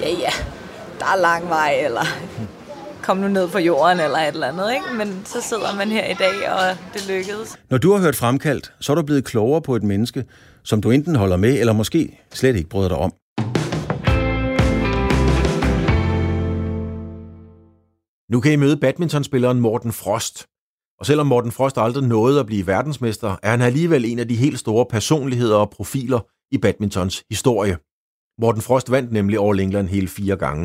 [0.00, 0.32] ja ja,
[0.98, 2.04] der er lang vej, eller
[3.02, 4.72] kom nu ned på jorden, eller et eller andet.
[4.72, 4.86] Ikke?
[4.96, 7.58] Men så sidder man her i dag, og det lykkedes.
[7.70, 10.24] Når du har hørt Fremkaldt, så er du blevet klogere på et menneske,
[10.64, 13.12] som du enten holder med, eller måske slet ikke bryder dig om.
[18.30, 20.46] Nu kan I møde badmintonspilleren Morten Frost.
[21.00, 24.36] Og selvom Morten Frost aldrig nåede at blive verdensmester, er han alligevel en af de
[24.36, 26.20] helt store personligheder og profiler
[26.50, 27.76] i badmintons historie.
[28.40, 30.64] Morten Frost vandt nemlig All England hele fire gange.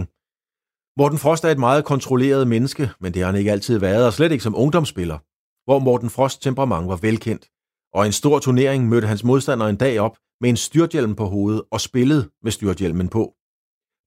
[0.98, 4.14] Morten Frost er et meget kontrolleret menneske, men det har han ikke altid været, og
[4.14, 5.18] slet ikke som ungdomsspiller,
[5.66, 7.50] hvor Morten Frost temperament var velkendt.
[7.94, 11.26] Og i en stor turnering mødte hans modstander en dag op med en styrthjelm på
[11.26, 13.34] hovedet og spillede med styrthjelmen på.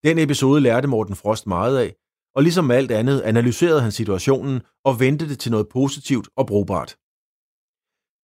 [0.04, 1.94] Den episode lærte Morten Frost meget af,
[2.34, 6.46] og ligesom med alt andet analyserede han situationen og vendte det til noget positivt og
[6.46, 6.96] brugbart.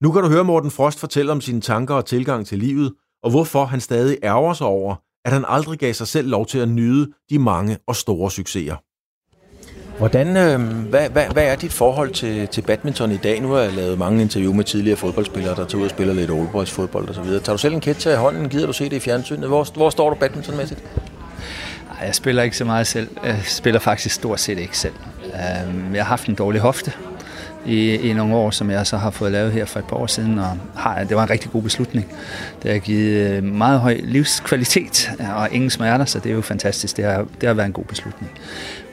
[0.03, 3.31] Nu kan du høre Morten Frost fortælle om sine tanker og tilgang til livet, og
[3.31, 6.69] hvorfor han stadig ærger sig over, at han aldrig gav sig selv lov til at
[6.69, 8.77] nyde de mange og store succeser.
[9.99, 13.41] Hvordan, øh, hvad, hvad, hvad er dit forhold til, til badminton i dag?
[13.41, 16.31] Nu har jeg lavet mange interview med tidligere fodboldspillere, der tager ud og spiller lidt
[16.31, 17.43] Old Boys fodbold og så videre.
[17.43, 18.49] Tager du selv en kæt til hånden?
[18.49, 19.49] Gider du se det i fjernsynet?
[19.49, 20.85] Hvor, hvor står du badmintonmæssigt?
[21.89, 23.09] Nej, jeg spiller ikke så meget selv.
[23.25, 24.95] Jeg spiller faktisk stort set ikke selv.
[25.25, 26.93] Øhm, jeg har haft en dårlig hofte
[27.67, 30.07] i, i nogle år, som jeg så har fået lavet her for et par år
[30.07, 32.07] siden, og har, det var en rigtig god beslutning.
[32.63, 36.41] Det har givet øh, meget høj livskvalitet øh, og ingen smerter, så det er jo
[36.41, 36.97] fantastisk.
[36.97, 38.33] Det har, det har været en god beslutning.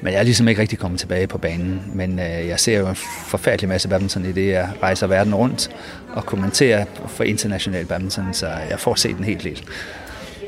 [0.02, 2.88] Men jeg er ligesom ikke rigtig kommet tilbage på banen, men øh, jeg ser jo
[2.88, 2.96] en
[3.28, 5.70] forfærdelig masse badminton i det, jeg rejser verden rundt
[6.14, 9.62] og kommenterer for international badminton, så jeg får set en helt del.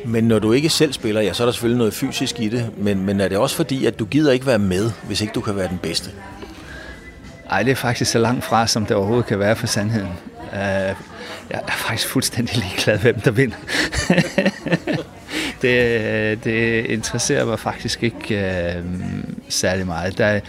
[0.06, 2.70] Men når du ikke selv spiller, ja, så er der selvfølgelig noget fysisk i det.
[2.78, 5.42] Men, men er det også fordi, at du gider ikke være med, hvis ikke du
[5.42, 6.10] kan være den bedste?
[7.52, 10.12] Ej, det er faktisk så langt fra, som det overhovedet kan være for sandheden.
[10.52, 10.58] Uh,
[11.50, 13.58] jeg er faktisk fuldstændig ligeglad, hvem der vinder.
[15.62, 18.86] det, det interesserer mig faktisk ikke uh,
[19.50, 20.18] særlig meget.
[20.18, 20.40] Der,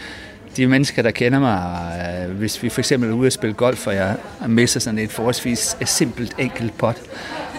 [0.57, 3.87] de mennesker, der kender mig, uh, hvis vi for eksempel er ude at spille golf,
[3.87, 4.17] og jeg
[4.49, 6.97] misser sådan et forholdsvis simpelt enkelt pot,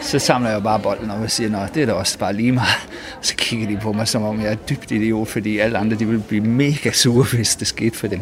[0.02, 2.52] så samler jeg bare bolden op og siger, at det er da også bare lige
[2.52, 2.88] meget.
[3.22, 6.08] Så kigger de på mig, som om jeg er dybt idiot, fordi alle andre de
[6.08, 8.22] vil blive mega sure, hvis det skete for dem.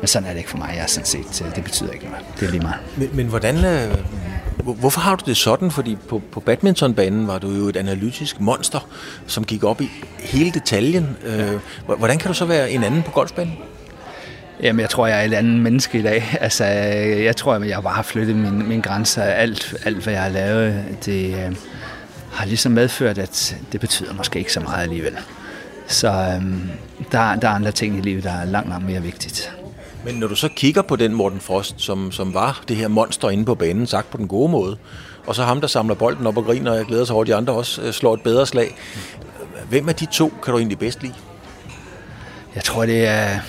[0.00, 0.70] Men sådan er det ikke for mig.
[0.74, 2.24] Jeg er sådan set, det betyder ikke noget.
[2.40, 2.78] Det er lige meget.
[2.96, 3.96] Men, men hvordan, øh,
[4.62, 5.70] hvorfor har du det sådan?
[5.70, 8.88] Fordi på, på badmintonbanen var du jo et analytisk monster,
[9.26, 11.16] som gik op i hele detaljen.
[11.24, 11.60] Øh,
[11.98, 13.58] hvordan kan du så være en anden på golfbanen?
[14.62, 16.24] Jamen, jeg tror, jeg er et andet menneske i dag.
[16.40, 19.22] Altså, jeg tror, at jeg bare har flyttet min, min grænser.
[19.22, 21.56] Alt, alt, hvad jeg har lavet, det øh,
[22.32, 25.16] har ligesom medført, at det betyder måske ikke så meget alligevel.
[25.86, 26.42] Så øh,
[27.12, 29.52] der, der er andre ting i livet, der er langt, langt mere vigtigt.
[30.04, 33.30] Men når du så kigger på den Morten Frost, som, som var det her monster
[33.30, 34.76] inde på banen, sagt på den gode måde,
[35.26, 37.28] og så ham, der samler bolden op og griner, og jeg glæder sig over, at
[37.28, 38.76] de andre også øh, slår et bedre slag.
[39.68, 41.14] Hvem af de to kan du egentlig bedst lide?
[42.54, 43.40] Jeg tror, det er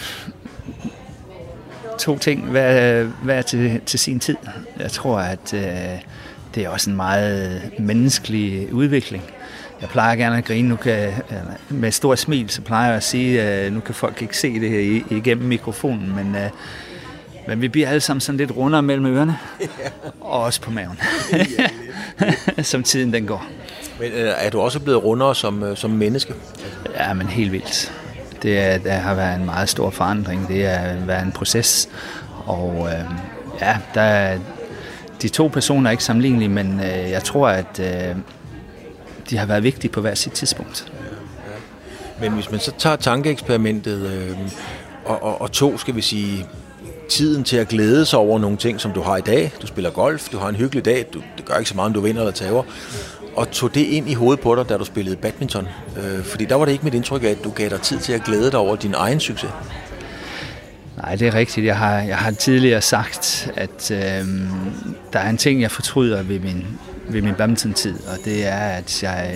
[2.00, 2.45] to ting.
[2.45, 4.35] Hvad, øh, hvad er til, til sin tid?
[4.79, 5.61] Jeg tror, at øh,
[6.56, 9.23] det er også en meget menneskelig udvikling.
[9.81, 11.13] Jeg plejer gerne at grine nu kan,
[11.69, 14.69] med stor smil, så plejer jeg at sige, at nu kan folk ikke se det
[14.69, 16.49] her igennem mikrofonen, men, øh,
[17.47, 19.37] men vi bliver alle sammen sådan lidt rundere mellem ørerne,
[20.21, 20.99] og også på maven,
[22.63, 23.45] som tiden den går.
[23.99, 26.33] Men øh, er du også blevet rundere som, øh, som menneske?
[26.95, 27.93] Ja, men helt vildt.
[28.41, 30.47] Det, er, det har været en meget stor forandring.
[30.47, 31.89] Det har været en proces.
[32.45, 33.05] Og øh,
[33.61, 34.37] ja, der,
[35.21, 38.16] de to personer er ikke sammenlignelige, men øh, jeg tror, at øh,
[39.31, 40.91] de har været vigtige på hver sit tidspunkt.
[40.93, 42.22] Ja.
[42.22, 44.37] Men hvis man så tager tankeeksperimentet øh,
[45.05, 46.45] og, og, og to, skal vi sige,
[47.09, 49.51] tiden til at glæde sig over nogle ting, som du har i dag.
[49.61, 51.93] Du spiller golf, du har en hyggelig dag, du, det gør ikke så meget, om
[51.93, 52.63] du vinder eller taber
[53.35, 55.67] og tog det ind i hovedet på dig, da du spillede badminton?
[55.97, 58.13] Øh, fordi der var det ikke mit indtryk af, at du gav dig tid til
[58.13, 59.49] at glæde dig over din egen succes.
[60.97, 61.66] Nej, det er rigtigt.
[61.66, 64.28] Jeg har, jeg har tidligere sagt, at øh,
[65.14, 66.66] der er en ting, jeg fortryder ved min,
[67.09, 69.35] ved min badminton-tid, og det er, at jeg,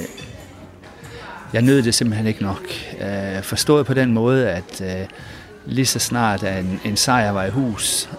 [1.54, 2.64] jeg nød det simpelthen ikke nok.
[3.02, 5.08] Øh, forstået på den måde, at øh,
[5.66, 8.10] lige så snart en, en sejr var i hus,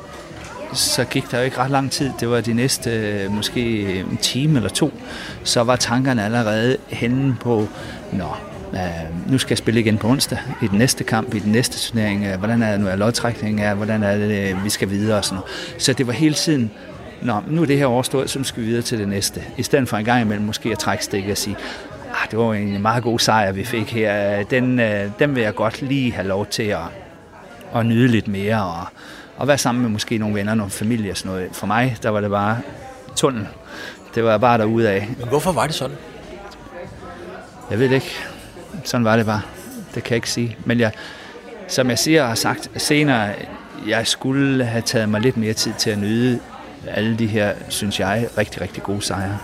[0.73, 2.11] så gik der jo ikke ret lang tid.
[2.21, 5.00] Det var de næste øh, måske en time eller to.
[5.44, 7.69] Så var tankerne allerede henne på,
[8.12, 8.29] nå,
[8.76, 11.78] Uh, nu skal jeg spille igen på onsdag i den næste kamp, i den næste
[11.78, 12.32] turnering.
[12.32, 15.19] Uh, hvordan er det nu, er lodtrækningen er, hvordan er det, uh, vi skal videre
[15.19, 15.82] og sådan noget.
[15.82, 16.70] Så det var hele tiden,
[17.23, 19.43] Nå, nu er det her overstået, så nu skal vi videre til det næste.
[19.56, 21.56] I stedet for en gang imellem måske at trække stikket og sige,
[22.11, 24.43] ah, det var en meget god sejr, vi fik her.
[24.43, 26.79] Den, uh, den vil jeg godt lige have lov til at,
[27.75, 28.87] at nyde lidt mere og,
[29.37, 31.49] og være sammen med måske nogle venner, nogle familie og sådan noget.
[31.52, 32.58] For mig, der var det bare
[33.17, 33.46] tunnel.
[34.14, 35.08] Det var bare derude af.
[35.19, 35.96] Men hvorfor var det sådan?
[37.70, 38.36] Jeg ved det ikke.
[38.87, 39.43] Sådan var det bare.
[39.94, 40.56] Det kan jeg ikke sige.
[40.65, 40.93] Men jeg,
[41.69, 43.35] som jeg siger og har sagt senere,
[43.88, 46.41] jeg skulle have taget mig lidt mere tid til at nyde
[46.87, 49.38] alle de her, synes jeg, rigtig, rigtig gode sejre.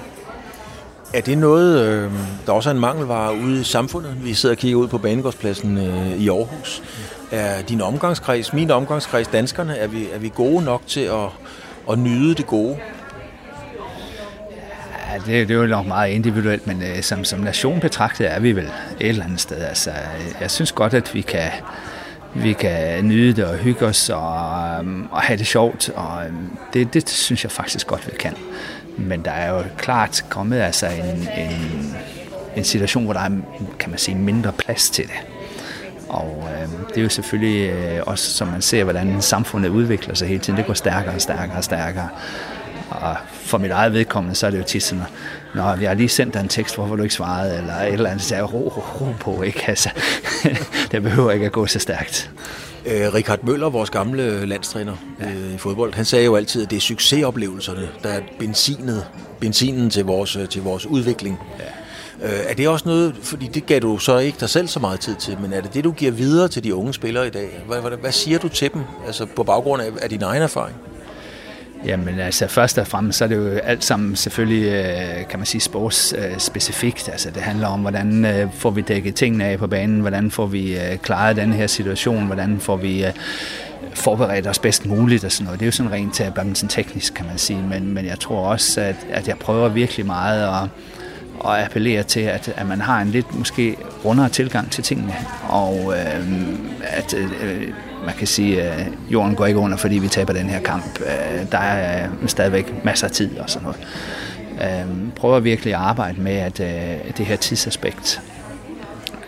[1.15, 2.11] Er det noget, øh,
[2.47, 4.25] der også er en mangelvare ude i samfundet?
[4.25, 6.83] Vi sidder og kigger ud på Banegårdspladsen øh, i Aarhus.
[7.31, 11.29] Er din omgangskreds, min omgangskreds, danskerne, er vi, er vi gode nok til at,
[11.91, 12.79] at nyde det gode?
[15.13, 18.41] Ja, det, det er jo nok meget individuelt, men øh, som, som nation betragtet er
[18.41, 18.65] vi vel
[19.01, 19.57] et eller andet sted.
[19.57, 21.51] Altså, øh, jeg synes godt, at vi kan,
[22.35, 26.57] vi kan nyde det og hygge os og, øhm, og have det sjovt, og øhm,
[26.73, 28.35] det, det synes jeg faktisk godt, vi kan.
[28.99, 31.97] Men der er jo klart kommet altså en, en,
[32.57, 33.31] en situation, hvor der er,
[33.79, 35.21] kan man sige, mindre plads til det.
[36.09, 40.29] Og øh, det er jo selvfølgelig øh, også, som man ser, hvordan samfundet udvikler sig
[40.29, 40.57] hele tiden.
[40.57, 42.09] Det går stærkere og stærkere og stærkere.
[42.93, 45.05] Og for mit eget vedkommende, så er det jo tit sådan,
[45.55, 48.11] Nå, jeg har lige sendt dig en tekst, hvorfor du ikke svarede, eller et eller
[48.11, 49.65] andet, så jeg ro, ro, ro på, ikke?
[49.67, 49.91] Altså,
[50.93, 52.31] det behøver ikke at gå så stærkt.
[52.87, 55.27] Øh, Richard Møller, vores gamle landstræner ja.
[55.27, 59.07] øh, i fodbold, han sagde jo altid, at det er succesoplevelserne, der er benzinet,
[59.41, 61.39] benzinen til vores, til vores udvikling.
[61.59, 61.65] Ja.
[62.27, 65.01] Øh, er det også noget, fordi det gav du så ikke dig selv så meget
[65.01, 67.63] tid til, men er det det, du giver videre til de unge spillere i dag?
[67.67, 70.77] Hvad, hvad, hvad siger du til dem, altså på baggrund af, af din egen erfaring?
[71.87, 75.47] Jamen altså først og fremmest så er det jo alt sammen selvfølgelig, øh, kan man
[75.47, 77.09] sige, sportsspecifikt.
[77.09, 80.47] Altså det handler om, hvordan øh, får vi dækket tingene af på banen, hvordan får
[80.47, 83.05] vi øh, klaret den her situation, hvordan får vi
[83.95, 85.61] forberedt os bedst muligt og sådan noget.
[85.61, 88.47] Det er jo sådan rent til sådan teknisk, kan man sige, men, men jeg tror
[88.47, 90.69] også, at, at jeg prøver virkelig meget at,
[91.51, 95.15] at appellere til, at, at man har en lidt måske rundere tilgang til tingene,
[95.49, 96.29] og øh,
[96.83, 97.69] at øh,
[98.05, 101.01] man kan sige, at jorden går ikke under, fordi vi taber den her kamp.
[101.01, 103.81] Øh, der er stadigvæk masser af tid og sådan noget.
[104.63, 108.21] Øh, prøver virkelig at arbejde med at øh, det her tidsaspekt,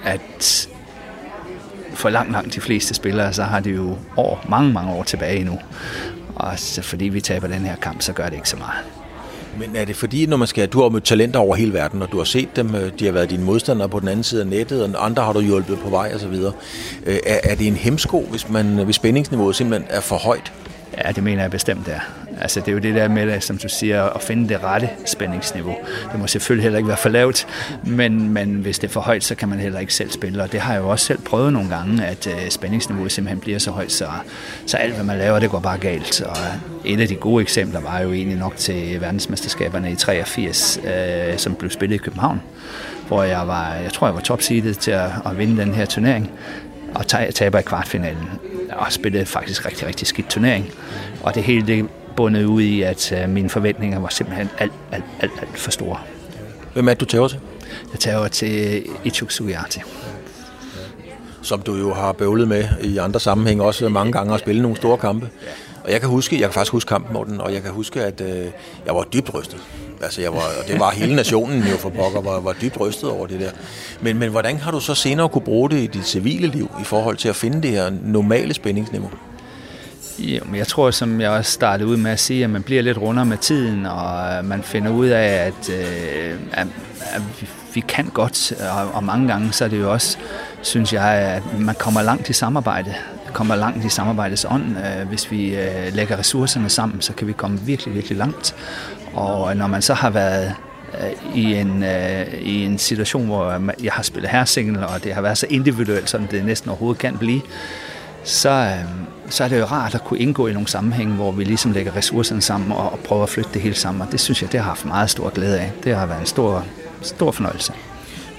[0.05, 0.69] at
[1.95, 5.45] for langt, langt de fleste spillere, så har de jo år, mange, mange år tilbage
[5.45, 5.59] nu.
[6.35, 9.04] Og så fordi vi taber den her kamp, så gør det ikke så meget.
[9.59, 12.13] Men er det fordi, når man skal, du har mødt talenter over hele verden, og
[12.13, 14.47] du har set dem, øh, de har været dine modstandere på den anden side af
[14.47, 16.35] nettet, og andre har du hjulpet på vej osv.
[17.07, 20.53] Øh, er, er det en hemsko, hvis, man, hvis spændingsniveauet simpelthen er for højt?
[20.99, 22.01] Ja, det mener jeg bestemt er.
[22.41, 25.77] Altså, det er jo det der med, som du siger, at finde det rette spændingsniveau.
[26.13, 27.47] Det må selvfølgelig heller ikke være for lavt,
[27.85, 30.43] men, men hvis det er for højt, så kan man heller ikke selv spille.
[30.43, 33.59] Og det har jeg jo også selv prøvet nogle gange, at øh, spændingsniveauet simpelthen bliver
[33.59, 34.07] så højt, så,
[34.67, 36.21] så alt, hvad man laver, det går bare galt.
[36.21, 36.37] Og
[36.85, 41.55] et af de gode eksempler var jo egentlig nok til verdensmesterskaberne i 83, øh, som
[41.55, 42.41] blev spillet i København
[43.07, 46.31] hvor jeg var, jeg tror jeg var topseedet til at, at vinde den her turnering
[46.95, 48.29] og taber i kvartfinalen
[48.73, 50.71] og spillede faktisk rigtig, rigtig skidt turnering.
[51.23, 55.05] Og det hele det bundet ud i, at uh, mine forventninger var simpelthen alt, alt,
[55.21, 55.99] alt, alt for store.
[56.73, 57.41] Hvem er det, du tager til?
[57.93, 59.81] Jeg tager til Ichuk Sugiyati.
[61.43, 64.77] Som du jo har bøvlet med i andre sammenhænge, også mange gange at spille nogle
[64.77, 65.29] store kampe.
[65.85, 68.21] Og jeg kan huske, jeg kan faktisk huske kampen, Morten, og jeg kan huske, at
[68.21, 68.47] øh,
[68.87, 69.61] jeg var dybt rystet.
[70.05, 73.27] Altså, jeg var, det var hele nationen jo for pokker, var, var dybt rystet over
[73.27, 73.51] det der.
[74.01, 76.85] Men, men hvordan har du så senere kunne bruge det i dit civile liv i
[76.85, 79.11] forhold til at finde det her normale spændingsniveau?
[80.19, 82.99] Jamen, jeg tror, som jeg også startede ud med at sige, at man bliver lidt
[82.99, 86.67] rundere med tiden, og øh, man finder ud af, at, øh, at,
[87.01, 87.23] at
[87.75, 90.17] vi kan godt, øh, og, og mange gange så er det jo også,
[90.63, 92.95] synes jeg, at man kommer langt i samarbejde
[93.33, 94.65] kommer langt i samarbejdets ånd.
[94.79, 95.57] Øh, hvis vi
[95.93, 98.55] lægger ressourcerne sammen, så kan vi komme virkelig, virkelig langt.
[99.15, 100.55] Og øh, når man så har været
[101.01, 105.15] øh, i en, øh, i en situation, hvor øh, jeg har spillet herresingel, og det
[105.15, 107.41] har været så individuelt, som det næsten overhovedet kan blive,
[108.25, 108.85] så, øh,
[109.29, 111.97] så er det jo rart at kunne indgå i nogle sammenhæng, hvor vi ligesom lægger
[111.97, 114.03] ressourcerne sammen og, og prøver at flytte det hele sammen.
[114.03, 115.73] Og det synes jeg, det har haft meget stor glæde af.
[115.85, 116.65] Det har været en stor,
[117.03, 117.73] stor fornøjelse.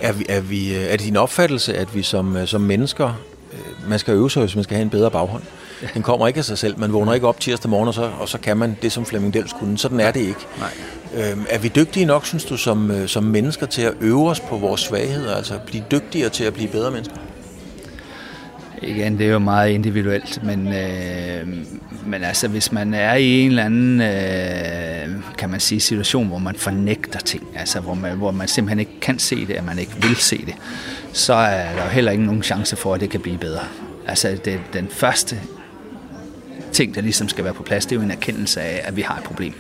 [0.02, 3.14] Er, vi, er, vi, er det din opfattelse, at vi som, som mennesker,
[3.88, 5.44] man skal øve sig, hvis man skal have en bedre baghånd?
[5.94, 6.80] Den kommer ikke af sig selv.
[6.80, 9.34] Man vågner ikke op tirsdag morgen, og så, og så kan man det, som Flemming
[9.34, 9.78] Dels kunne.
[9.78, 10.48] Sådan er det ikke.
[10.60, 11.32] Nej.
[11.32, 14.40] Øhm, er vi dygtige nok, synes du, som, øh, som mennesker til at øve os
[14.40, 15.36] på vores svagheder?
[15.36, 17.16] Altså blive dygtigere til at blive bedre mennesker?
[18.82, 21.48] Igen, det er jo meget individuelt, men, øh,
[22.06, 26.38] men altså, hvis man er i en eller anden, øh, kan man sige, situation, hvor
[26.38, 29.80] man fornægter ting, altså hvor man, hvor man simpelthen ikke kan se det, at man
[29.80, 30.56] ikke vil se det,
[31.14, 33.64] så er der jo heller ikke nogen chance for, at det kan blive bedre.
[34.08, 35.40] Altså, det, den første
[36.76, 39.02] ting, der ligesom skal være på plads, det er jo en erkendelse af, at vi
[39.02, 39.54] har et problem.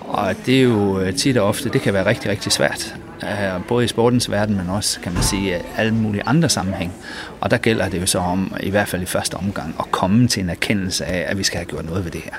[0.00, 2.94] Og det er jo øh, tit og ofte, det kan være rigtig, rigtig svært.
[3.22, 6.92] Øh, både i sportens verden, men også, kan man sige, alle mulige andre sammenhæng.
[7.40, 10.28] Og der gælder det jo så om, i hvert fald i første omgang, at komme
[10.28, 12.32] til en erkendelse af, at vi skal have gjort noget ved det her.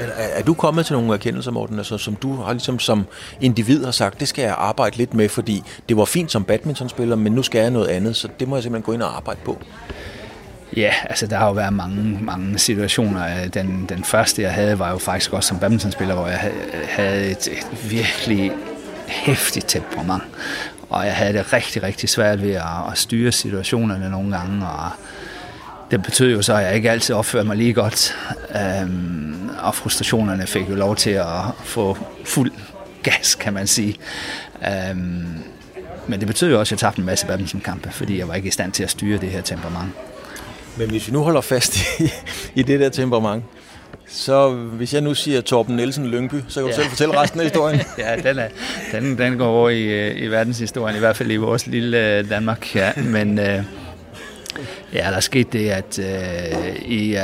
[0.00, 3.06] Er, er du kommet til nogle erkendelser, Morten, altså, som du har ligesom som
[3.40, 7.16] individ har sagt, det skal jeg arbejde lidt med, fordi det var fint som badmintonspiller,
[7.16, 9.40] men nu skal jeg noget andet, så det må jeg simpelthen gå ind og arbejde
[9.44, 9.58] på?
[10.76, 13.26] Ja, altså der har jo været mange, mange situationer.
[13.26, 16.80] Øh, den, den første, jeg havde, var jo faktisk også som badmintonspiller, hvor jeg øh,
[16.88, 18.52] havde et, et virkelig
[19.06, 20.22] hæftigt temperament.
[20.90, 24.90] Og jeg havde det rigtig, rigtig svært ved at, at styre situationerne nogle gange, og
[25.90, 28.16] det betød jo så, at jeg ikke altid opførte mig lige godt.
[28.56, 32.52] Øhm, og frustrationerne fik jo lov til at få fuld
[33.02, 33.96] gas, kan man sige.
[34.68, 35.26] Øhm,
[36.06, 38.48] men det betød jo også, at jeg tabte en masse badmintonkampe, fordi jeg var ikke
[38.48, 39.92] i stand til at styre det her temperament.
[40.78, 42.10] Men hvis vi nu holder fast i,
[42.54, 43.44] i det der temperament,
[44.08, 46.74] så hvis jeg nu siger Torben Nielsen Lyngby, så kan du ja.
[46.74, 47.80] selv fortælle resten af historien.
[47.98, 48.48] ja, den, er,
[48.92, 52.30] den, den går over i, øh, i verdenshistorien, i hvert fald i vores lille øh,
[52.30, 52.74] Danmark.
[52.74, 52.92] Ja.
[52.96, 53.62] Men øh,
[54.92, 57.22] ja, der skete det, at øh, i øh,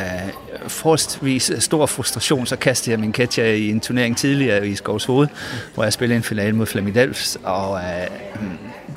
[0.66, 5.28] forholdsvis stor frustration, så kastede jeg min catcher i en turnering tidligere i Skovs Hoved,
[5.74, 8.06] hvor jeg spillede en finale mod Flemming Delfs, og øh,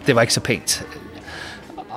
[0.07, 0.85] det var ikke så pænt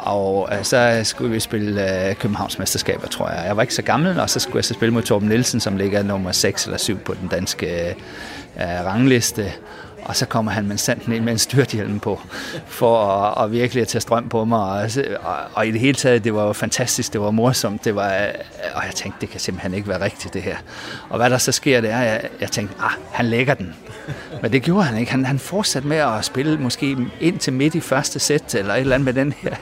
[0.05, 3.45] og øh, så skulle vi spille øh, Københavns mesterskaber, tror jeg.
[3.47, 5.76] Jeg var ikke så gammel, og så skulle jeg så spille mod Torben Nielsen, som
[5.76, 7.88] ligger nummer 6 eller 7 på den danske
[8.57, 9.52] øh, rangliste.
[10.09, 12.21] Og så kommer han med sandt ind med en styrthjelm på,
[12.67, 14.61] for at, at virkelig at tage strøm på mig.
[14.61, 14.91] Og,
[15.23, 18.09] og, og i det hele taget, det var jo fantastisk, det var morsomt, det var,
[18.75, 20.57] og jeg tænkte, det kan simpelthen ikke være rigtigt, det her.
[21.09, 23.75] Og hvad der så sker, det er, jeg, jeg tænkte, ah, han lægger den.
[24.43, 25.11] Men det gjorde han ikke.
[25.11, 28.81] Han, han fortsatte med at spille måske ind til midt i første sæt, eller et
[28.81, 29.55] eller andet med den her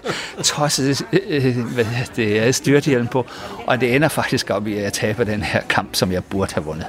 [0.43, 3.27] tossede øh, øh det er styrthjelm på.
[3.67, 6.55] Og det ender faktisk op i, at jeg taber den her kamp, som jeg burde
[6.55, 6.87] have vundet.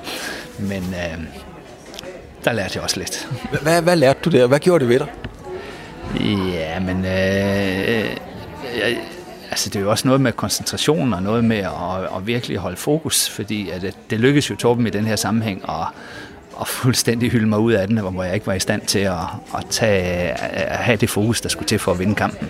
[0.59, 1.46] Men øh,
[2.47, 3.29] der lærte jeg også lidt.
[3.61, 4.47] Hvad, hvad lærte du der?
[4.47, 5.07] Hvad gjorde det ved dig?
[6.53, 6.97] Ja, men...
[6.97, 8.17] Øh,
[8.79, 8.97] jeg,
[9.49, 12.77] altså det er jo også noget med koncentration og noget med at, at virkelig holde
[12.77, 15.87] fokus, fordi at det, lykkedes jo Torben i den her sammenhæng at,
[16.61, 19.17] at fuldstændig hylde mig ud af den, hvor jeg ikke var i stand til at,
[19.57, 20.01] at, tage,
[20.51, 22.49] at have det fokus, der skulle til for at vinde kampen.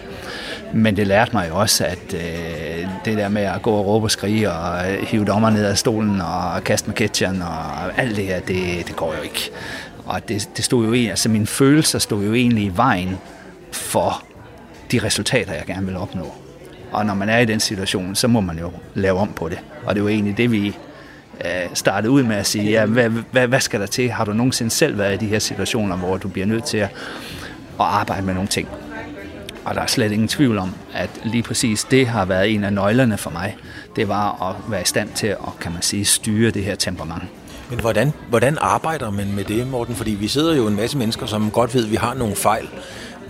[0.73, 4.05] Men det lærte mig jo også, at øh, det der med at gå og råbe
[4.05, 8.25] og skrige og hive dommer ned af stolen og kaste med ketcheren og alt det
[8.25, 9.51] her, det, det går jo ikke.
[10.07, 13.17] Og det, det stod jo egentlig, altså mine følelser stod jo egentlig i vejen
[13.71, 14.23] for
[14.91, 16.33] de resultater, jeg gerne vil opnå.
[16.91, 19.59] Og når man er i den situation, så må man jo lave om på det.
[19.85, 20.67] Og det var egentlig det, vi
[21.45, 24.11] øh, startede ud med at sige, ja, hvad, hvad, hvad skal der til?
[24.11, 26.89] Har du nogensinde selv været i de her situationer, hvor du bliver nødt til at,
[27.79, 28.67] at arbejde med nogle ting?
[29.65, 32.73] Og der er slet ingen tvivl om, at lige præcis det har været en af
[32.73, 33.57] nøglerne for mig.
[33.95, 37.23] Det var at være i stand til at, kan man sige, styre det her temperament.
[37.69, 39.95] Men hvordan, hvordan arbejder man med det, Morten?
[39.95, 42.69] Fordi vi sidder jo en masse mennesker, som godt ved, at vi har nogle fejl,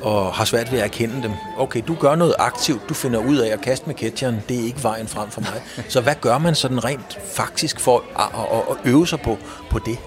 [0.02, 1.32] og har svært ved at erkende dem.
[1.58, 4.64] Okay, du gør noget aktivt, du finder ud af at kaste med catcheren, det er
[4.64, 5.62] ikke vejen frem for mig.
[5.94, 9.38] Så hvad gør man sådan rent faktisk for at, at, at øve sig på,
[9.70, 9.98] på det?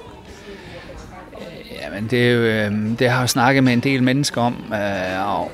[1.82, 4.72] Jamen, det, er jo, øhm, det har jeg jo snakket med en del mennesker om,
[4.74, 5.50] øh, og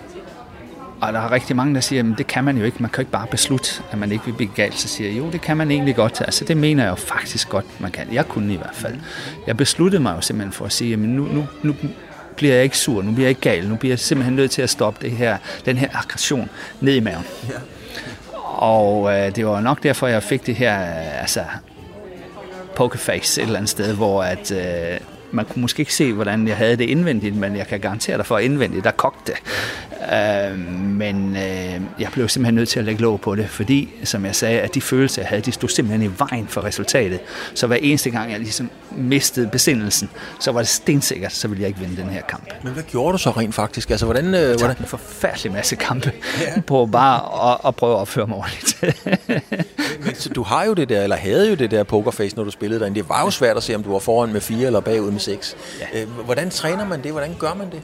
[1.06, 2.76] og der er rigtig mange, der siger, at det kan man jo ikke.
[2.80, 4.78] Man kan jo ikke bare beslutte, at man ikke vil blive galt.
[4.78, 6.20] Så siger jeg, jo, det kan man egentlig godt.
[6.20, 8.06] Altså, det mener jeg jo faktisk godt, man kan.
[8.12, 8.94] Jeg kunne i hvert fald.
[9.46, 11.74] Jeg besluttede mig jo simpelthen for at sige, at nu, nu, nu
[12.36, 13.68] bliver jeg ikke sur, nu bliver jeg ikke gal.
[13.68, 17.00] Nu bliver jeg simpelthen nødt til at stoppe det her, den her aggression ned i
[17.00, 17.24] maven.
[17.48, 17.54] Ja.
[18.44, 21.44] Og øh, det var nok derfor, jeg fik det her, øh, altså,
[22.76, 26.56] pokerface et eller andet sted, hvor at, øh, man kunne måske ikke se, hvordan jeg
[26.56, 29.38] havde det indvendigt, men jeg kan garantere dig for, at indvendigt, der kogte det.
[30.12, 34.26] Øh, men øh, jeg blev simpelthen nødt til at lægge låg på det, fordi, som
[34.26, 37.20] jeg sagde, at de følelser, jeg havde, de stod simpelthen i vejen for resultatet.
[37.54, 41.68] Så hver eneste gang, jeg ligesom mistede besindelsen, så var det stensikkert, så ville jeg
[41.68, 42.48] ikke vinde den her kamp.
[42.62, 43.90] Men hvad gjorde du så rent faktisk?
[43.90, 44.76] Altså, hvordan, øh, hvordan?
[44.80, 46.60] en forfærdelig masse kampe ja.
[46.66, 49.06] på bare at, at prøve at opføre mig ordentligt.
[50.04, 52.50] men, så du har jo det der, eller havde jo det der pokerface, når du
[52.50, 53.00] spillede derinde.
[53.00, 55.20] Det var jo svært at se, om du var foran med fire eller bagud med
[55.20, 55.56] seks.
[55.80, 56.02] Ja.
[56.02, 57.12] Øh, hvordan træner man det?
[57.12, 57.82] Hvordan gør man det?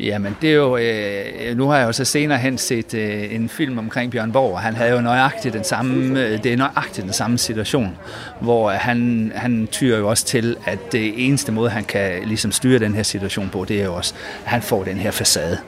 [0.00, 0.76] Jamen, det er jo...
[0.76, 4.52] Øh, nu har jeg jo så senere hen set øh, en film omkring Bjørn Borg,
[4.52, 6.20] og han havde jo nøjagtigt den samme...
[6.20, 7.98] Øh, det er nøjagtigt den samme situation,
[8.40, 12.78] hvor han, han tyrer jo også til, at det eneste måde, han kan ligesom styre
[12.78, 14.14] den her situation på, det er jo også,
[14.44, 15.58] at han får den her facade.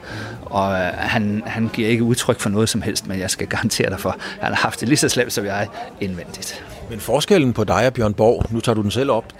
[0.41, 3.89] Og øh, han, han giver ikke udtryk for noget som helst, men jeg skal garantere
[3.89, 5.67] dig for, at han har haft det lige så slemt som jeg
[6.01, 6.63] indvendigt.
[6.89, 9.33] Men forskellen på dig og Bjørn Borg, nu tager du den selv op,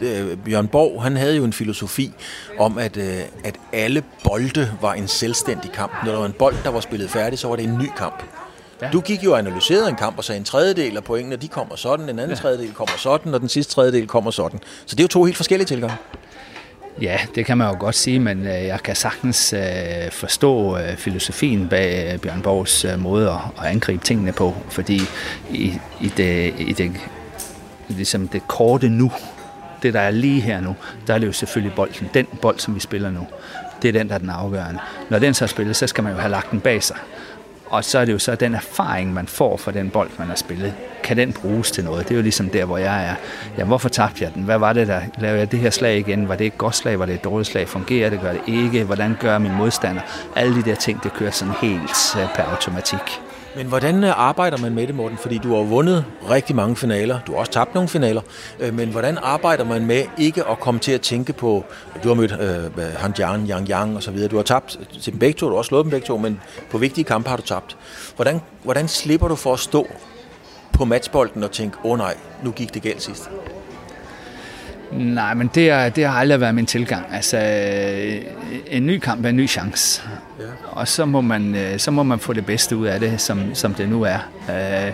[0.45, 2.11] Bjørn Borg, han havde jo en filosofi
[2.59, 5.91] om, at, øh, at alle bolde var en selvstændig kamp.
[6.05, 8.23] Når der var en bold, der var spillet færdig, så var det en ny kamp.
[8.81, 8.89] Ja.
[8.93, 11.75] Du gik jo og analyserede en kamp og sagde, en tredjedel af pointene, de kommer
[11.75, 12.35] sådan, en anden ja.
[12.35, 14.59] tredjedel kommer sådan, og den sidste tredjedel kommer sådan.
[14.85, 15.95] Så det er jo to helt forskellige tilgange.
[17.01, 20.97] Ja, det kan man jo godt sige, men øh, jeg kan sagtens øh, forstå øh,
[20.97, 25.01] filosofien bag Bjørn Borgs måde at angribe tingene på, fordi
[25.51, 26.91] i, i, det, i det,
[27.87, 29.11] ligesom det korte nu,
[29.83, 30.75] det der er lige her nu,
[31.07, 32.09] der er det jo selvfølgelig bolden.
[32.13, 33.27] Den bold, som vi spiller nu,
[33.81, 34.79] det er den, der er den afgørende.
[35.09, 36.97] Når den så er spillet, så skal man jo have lagt den bag sig.
[37.65, 40.35] Og så er det jo så den erfaring, man får fra den bold, man har
[40.35, 40.73] spillet.
[41.03, 42.07] Kan den bruges til noget?
[42.07, 43.15] Det er jo ligesom der, hvor jeg er.
[43.57, 44.43] Ja, hvorfor tabte jeg den?
[44.43, 46.29] Hvad var det, der lavede jeg det her slag igen?
[46.29, 46.99] Var det et godt slag?
[46.99, 47.67] Var det et dårligt slag?
[47.67, 48.21] Fungerer det?
[48.21, 48.83] Gør det ikke?
[48.83, 50.01] Hvordan gør min modstander?
[50.35, 53.21] Alle de der ting, det kører sådan helt øh, per automatik.
[53.55, 55.17] Men hvordan øh, arbejder man med det, Morten?
[55.17, 57.19] Fordi du har vundet rigtig mange finaler.
[57.27, 58.21] Du har også tabt nogle finaler.
[58.59, 61.65] Øh, men hvordan arbejder man med ikke at komme til at tænke på...
[62.03, 64.27] Du har mødt øh, Han Jiang, Yang Yang og så videre.
[64.27, 65.45] Du har tabt øh, til dem begge to.
[65.45, 67.77] Du har også slået dem begge to, men på vigtige kampe har du tabt.
[68.15, 69.87] Hvordan, hvordan slipper du for at stå
[70.73, 73.29] på matchbolden og tænke, åh oh, nej, nu gik det galt sidst?
[74.97, 77.05] Nej, men det, er, det har aldrig været min tilgang.
[77.11, 77.37] Altså,
[78.67, 80.01] en ny kamp er en ny chance.
[80.39, 80.43] Ja.
[80.71, 83.55] Og så må, man, øh, så må man få det bedste ud af det, som,
[83.55, 84.17] som det nu er.
[84.49, 84.93] Øh,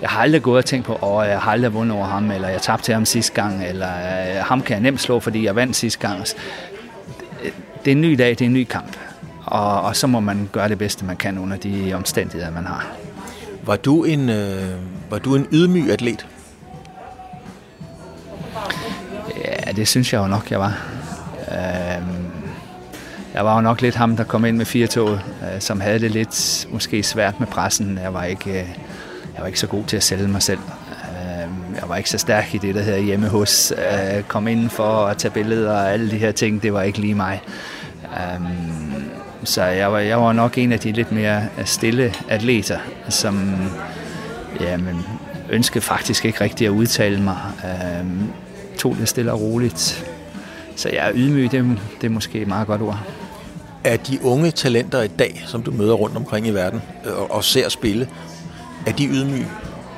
[0.00, 2.48] jeg har aldrig gået og tænkt på, at jeg har aldrig vundet over ham, eller
[2.48, 5.56] jeg tabte til ham sidste gang, eller øh, ham kan jeg nemt slå, fordi jeg
[5.56, 6.24] vandt sidste gang.
[7.84, 8.96] Det er en ny dag, det er en ny kamp.
[9.44, 12.86] Og, og så må man gøre det bedste, man kan under de omstændigheder, man har.
[13.62, 14.62] Var du en, øh,
[15.10, 16.26] var du en ydmyg atlet?
[19.66, 20.82] Ja, det synes jeg jo nok, jeg var.
[21.50, 22.02] Øh,
[23.34, 26.10] jeg var jo nok lidt ham, der kom ind med firetoget, øh, som havde det
[26.10, 27.98] lidt måske svært med pressen.
[28.02, 28.68] Jeg var ikke, øh,
[29.34, 30.58] jeg var ikke så god til at sælge mig selv.
[30.58, 33.72] Øh, jeg var ikke så stærk i det, der hedder hjemme hos.
[33.72, 36.98] Øh, kom ind for at tage billeder og alle de her ting, det var ikke
[36.98, 37.42] lige mig.
[38.02, 38.40] Øh,
[39.44, 43.56] så jeg var, jeg var nok en af de lidt mere stille atleter, som
[44.60, 45.06] jamen,
[45.50, 47.38] ønskede faktisk ikke rigtig at udtale mig.
[47.64, 48.06] Øh,
[48.78, 50.06] tog det stille og roligt.
[50.76, 52.98] Så jeg er ydmyg, det, det er måske et meget godt ord.
[53.84, 57.30] Er de unge talenter i dag, som du møder rundt omkring i verden øh, og,
[57.30, 58.08] og ser spille,
[58.86, 59.48] er de ydmyge?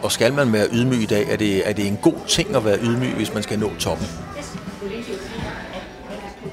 [0.03, 1.27] Og skal man være ydmyg i dag?
[1.31, 4.07] Er det, er det en god ting at være ydmyg, hvis man skal nå toppen?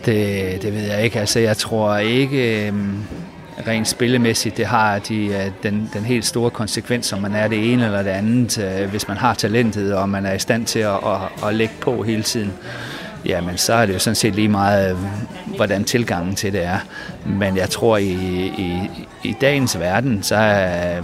[0.06, 1.20] Det, det ved jeg ikke.
[1.20, 2.98] Altså, jeg tror ikke øhm,
[3.68, 7.74] rent spillemæssigt, det har de, øh, den, den helt store konsekvens, om man er det
[7.74, 10.80] ene eller det andet, øh, hvis man har talentet, og man er i stand til
[10.80, 12.54] at, at, at lægge på hele tiden
[13.26, 14.98] jamen så er det jo sådan set lige meget, øh,
[15.56, 16.80] hvordan tilgangen til det er.
[17.26, 18.12] Men jeg tror, i,
[18.58, 18.90] i,
[19.24, 21.02] i dagens verden, så er,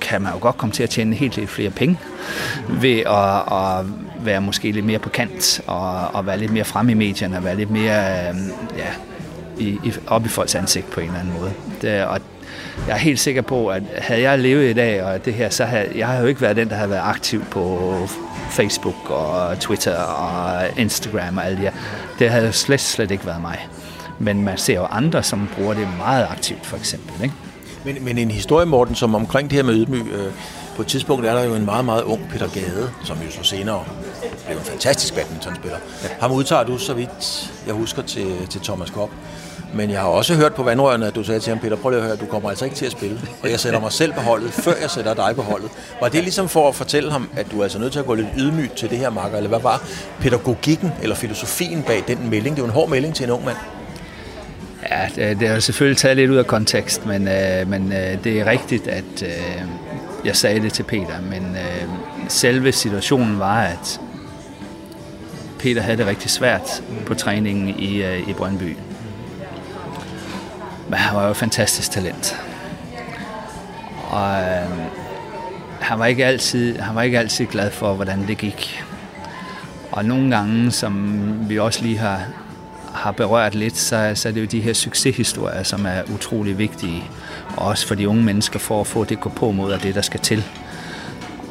[0.00, 1.98] kan man jo godt komme til at tjene helt lidt flere penge
[2.68, 3.86] ved at, at
[4.24, 7.44] være måske lidt mere på kant og, og være lidt mere fremme i medierne og
[7.44, 8.36] være lidt mere øh,
[8.78, 8.88] ja,
[9.60, 11.52] i, i, op i folks ansigt på en eller anden måde.
[11.82, 12.20] Det, og
[12.86, 15.64] jeg er helt sikker på, at havde jeg levet i dag og det her, så
[15.64, 17.92] havde jeg har jo ikke været den, der har været aktiv på
[18.50, 21.72] Facebook og Twitter og Instagram og alt det her.
[22.18, 23.68] Det havde slet, slet ikke været mig.
[24.18, 27.22] Men man ser jo andre, som bruger det meget aktivt, for eksempel.
[27.22, 27.34] Ikke?
[27.84, 30.32] Men, men en historie, Morten, som omkring det her med ydmyg, øh,
[30.76, 33.42] på et tidspunkt er der jo en meget, meget ung Peter Gade, som jo så
[33.42, 33.84] senere
[34.46, 35.78] blev en fantastisk badmintonspiller.
[36.02, 36.08] Ja.
[36.20, 39.12] Ham udtager du, så vidt jeg husker, til, til Thomas Kopp.
[39.74, 42.00] Men jeg har også hørt på vandrørene, at du sagde til ham, Peter, prøv lige
[42.00, 43.20] at høre, du kommer altså ikke til at spille.
[43.42, 45.70] Og jeg sætter mig selv på holdet, før jeg sætter dig på holdet.
[46.00, 48.14] Var det ligesom for at fortælle ham, at du er altså nødt til at gå
[48.14, 49.36] lidt ydmygt til det her, Marker?
[49.36, 49.82] Eller hvad var
[50.20, 52.56] pædagogikken eller filosofien bag den melding?
[52.56, 53.56] Det er jo en hård melding til en ung mand.
[54.90, 58.24] Ja, det, det er jo selvfølgelig taget lidt ud af kontekst, men, øh, men øh,
[58.24, 59.62] det er rigtigt, at øh,
[60.24, 61.20] jeg sagde det til Peter.
[61.30, 61.88] Men øh,
[62.28, 64.00] selve situationen var, at
[65.60, 68.76] Peter havde det rigtig svært på træningen i, øh, i Brøndby.
[70.88, 72.36] Men han var jo et fantastisk talent.
[74.10, 74.70] Og øh,
[75.80, 78.84] han, var ikke altid, han var ikke altid glad for, hvordan det gik.
[79.92, 82.20] Og nogle gange, som vi også lige har,
[82.94, 87.04] har berørt lidt, så, så er det jo de her succeshistorier, som er utrolig vigtige.
[87.56, 90.02] Også for de unge mennesker for at få det gå på mod af det, der
[90.02, 90.44] skal til.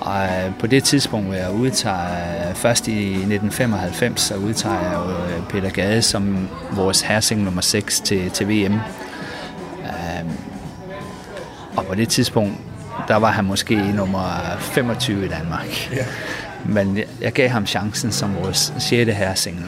[0.10, 5.12] Og, øh, på det tidspunkt, hvor jeg udtager, først i 1995, så udtager jeg jo
[5.12, 8.74] øh, Peter Gade som vores herresing nummer 6 til, til VM.
[8.74, 10.32] Øhm,
[11.78, 12.58] og på det tidspunkt,
[13.08, 15.92] der var han måske nummer 25 i Danmark.
[15.96, 16.06] Ja.
[16.66, 19.12] Men jeg, jeg gav ham chancen som vores 6.
[19.12, 19.66] herresingel.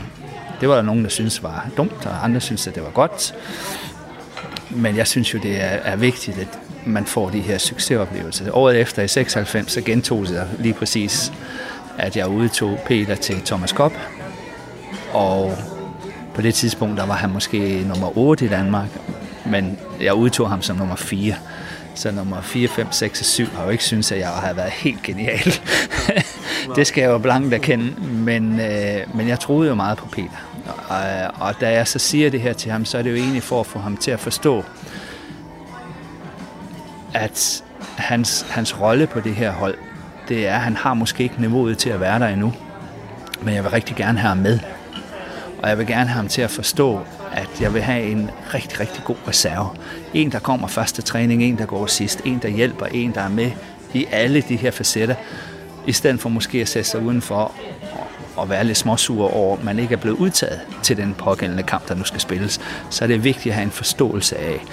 [0.61, 3.35] Det var der nogen, der synes var dumt, og andre synes, at det var godt.
[4.69, 8.51] Men jeg synes jo, det er, er vigtigt, at man får de her succesoplevelser.
[8.51, 11.33] Året efter i 96, så gentog jeg lige præcis,
[11.97, 13.93] at jeg udtog Peter til Thomas Kopp.
[15.13, 15.57] Og
[16.33, 18.89] på det tidspunkt, der var han måske nummer 8 i Danmark,
[19.45, 21.35] men jeg udtog ham som nummer 4.
[21.95, 24.71] Så nummer 4, 5, 6 og 7 har jo ikke synes, at jeg har været
[24.71, 25.53] helt genial.
[26.75, 30.47] det skal jeg jo blankt erkende, men, øh, men jeg troede jo meget på Peter.
[30.89, 33.15] Og, øh, og da jeg så siger det her til ham, så er det jo
[33.15, 34.63] egentlig for at få ham til at forstå,
[37.13, 37.63] at
[37.97, 39.77] hans, hans rolle på det her hold,
[40.29, 42.53] det er, at han har måske ikke niveauet til at være der endnu,
[43.41, 44.59] men jeg vil rigtig gerne have ham med.
[45.63, 46.99] Og jeg vil gerne have ham til at forstå,
[47.31, 49.69] at jeg vil have en rigtig, rigtig god reserve.
[50.13, 53.29] En, der kommer første træning, en, der går sidst, en, der hjælper, en, der er
[53.29, 53.51] med
[53.93, 55.15] i alle de her facetter,
[55.87, 57.51] i stedet for måske at sætte sig udenfor
[58.35, 61.87] og være lidt småsur over, at man ikke er blevet udtaget til den pågældende kamp,
[61.87, 64.65] der nu skal spilles, så er det vigtigt at have en forståelse af,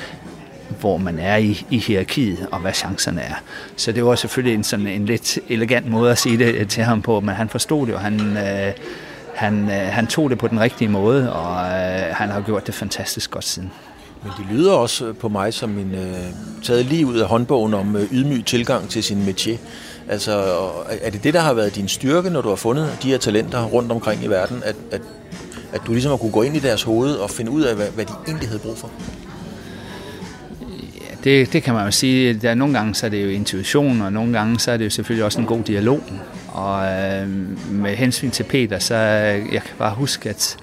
[0.81, 3.35] hvor man er i, i hierarkiet, og hvad chancerne er.
[3.77, 6.83] Så det var selvfølgelig en, sådan en lidt elegant måde at sige det øh, til
[6.83, 8.73] ham på, men han forstod det, og han, øh,
[9.35, 12.75] han, øh, han tog det på den rigtige måde, og øh, han har gjort det
[12.75, 13.73] fantastisk godt siden.
[14.23, 17.75] Men det lyder også øh, på mig som en øh, taget lige ud af håndbogen
[17.75, 19.57] om øh, ydmyg tilgang til sin métier.
[20.09, 20.33] Altså,
[21.03, 23.65] er det det, der har været din styrke, når du har fundet de her talenter
[23.65, 25.01] rundt omkring i verden, at, at,
[25.73, 27.87] at du ligesom har kunne gå ind i deres hoved og finde ud af, hvad,
[27.95, 28.91] hvad de egentlig havde brug for?
[31.29, 32.35] Det, det kan man jo sige.
[32.35, 34.91] Der, nogle gange så er det jo intuition, og nogle gange så er det jo
[34.91, 36.03] selvfølgelig også en god dialog.
[36.49, 37.29] Og øh,
[37.71, 40.57] med hensyn til Peter, så øh, jeg kan bare huske, at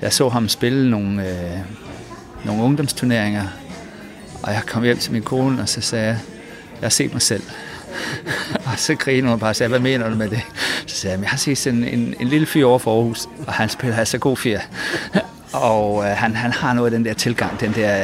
[0.00, 1.58] jeg så ham spille nogle, øh,
[2.44, 3.44] nogle ungdomsturneringer,
[4.42, 6.18] og jeg kom hjem til min kone, og så sagde jeg,
[6.80, 7.42] jeg har set mig selv.
[8.66, 10.42] og så grinede hun bare og sagde, hvad mener du med det?
[10.86, 13.52] Så sagde jeg, jeg har set sådan en, en lille fyr over for Aarhus, og
[13.52, 14.58] han spiller altså god fyr.
[15.56, 17.96] Og øh, han, han har noget af den der tilgang, den der,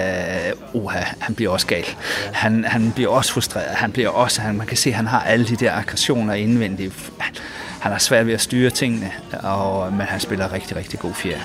[0.47, 1.85] øh, uha, han bliver også gal.
[2.33, 5.21] Han, han bliver også frustreret, han bliver også, han, man kan se, at han har
[5.21, 7.12] alle de der aggressioner indvendigt.
[7.81, 9.11] Han har svært ved at styre tingene,
[9.43, 11.38] og, øh, men han spiller rigtig, rigtig god fjer.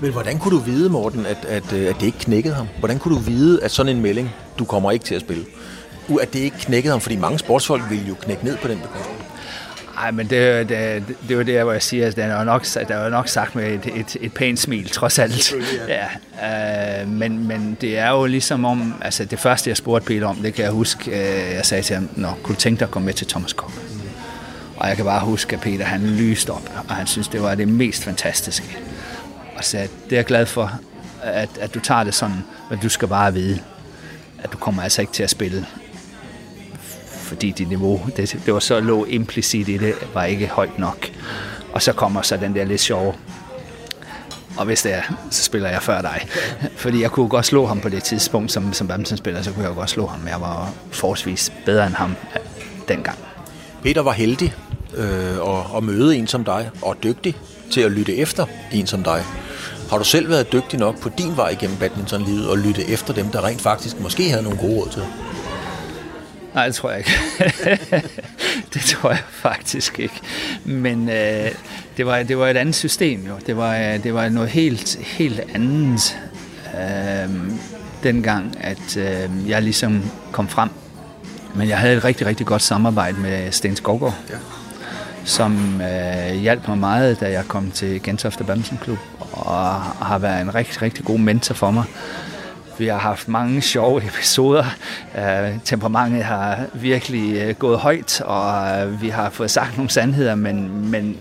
[0.00, 2.68] Men hvordan kunne du vide, Morten, at, at, øh, at det ikke knækkede ham?
[2.78, 5.44] Hvordan kunne du vide, at sådan en melding, du kommer ikke til at spille,
[6.22, 7.00] at det ikke knækkede ham?
[7.00, 9.23] Fordi mange sportsfolk ville jo knække ned på den bekostning.
[9.94, 12.64] Nej, men det, det, det er jo det, hvor jeg siger, at der er nok,
[12.88, 15.54] der er nok sagt med et, et, et pænt smil, trods alt.
[15.88, 16.06] Ja.
[16.42, 20.26] ja øh, men, men det er jo ligesom om, altså det første, jeg spurgte Peter
[20.26, 22.86] om, det kan jeg huske, øh, jeg sagde til ham, Nå, kunne du tænke dig
[22.86, 23.72] at komme med til Thomas Kopp?
[23.76, 24.00] Mm.
[24.76, 27.54] Og jeg kan bare huske, at Peter han lyste op, og han synes, det var
[27.54, 28.78] det mest fantastiske.
[29.56, 30.72] Og så det er jeg glad for,
[31.22, 32.36] at, at du tager det sådan,
[32.70, 33.60] men du skal bare vide,
[34.42, 35.66] at du kommer altså ikke til at spille
[37.34, 41.10] fordi dit niveau, det, det var så lå implicit i det, var ikke højt nok.
[41.72, 43.14] Og så kommer så den der lidt sjove,
[44.56, 46.26] og hvis det er, så spiller jeg før dig.
[46.76, 49.74] Fordi jeg kunne godt slå ham på det tidspunkt, som, som badmintonspiller, så kunne jeg
[49.74, 50.28] godt slå ham.
[50.28, 52.40] Jeg var forholdsvis bedre end ham øh,
[52.88, 53.18] dengang.
[53.82, 54.54] Peter var heldig
[54.96, 57.36] øh, at, at møde en som dig, og dygtig
[57.70, 59.22] til at lytte efter en som dig.
[59.90, 63.26] Har du selv været dygtig nok på din vej igennem badmintonlivet og lytte efter dem,
[63.26, 65.02] der rent faktisk måske havde nogle gode råd til
[66.54, 67.10] Nej, det tror jeg ikke.
[68.74, 70.20] det tror jeg faktisk ikke.
[70.64, 71.50] Men øh,
[71.96, 73.32] det, var, det var et andet system jo.
[73.46, 76.18] Det var, det var noget helt, helt andet
[76.74, 77.30] øh,
[78.02, 80.68] dengang, at øh, jeg ligesom kom frem.
[81.54, 84.16] Men jeg havde et rigtig, rigtig godt samarbejde med Sten Skovgaard.
[84.30, 84.36] Ja
[85.24, 88.98] som øh, hjalp mig meget, da jeg kom til Gentofte Badminton Klub,
[89.32, 91.84] og har været en rigtig, rigtig god mentor for mig.
[92.78, 94.64] Vi har haft mange sjove episoder.
[95.14, 100.34] Uh, temperamentet har virkelig uh, gået højt, og uh, vi har fået sagt nogle sandheder,
[100.34, 101.16] men, men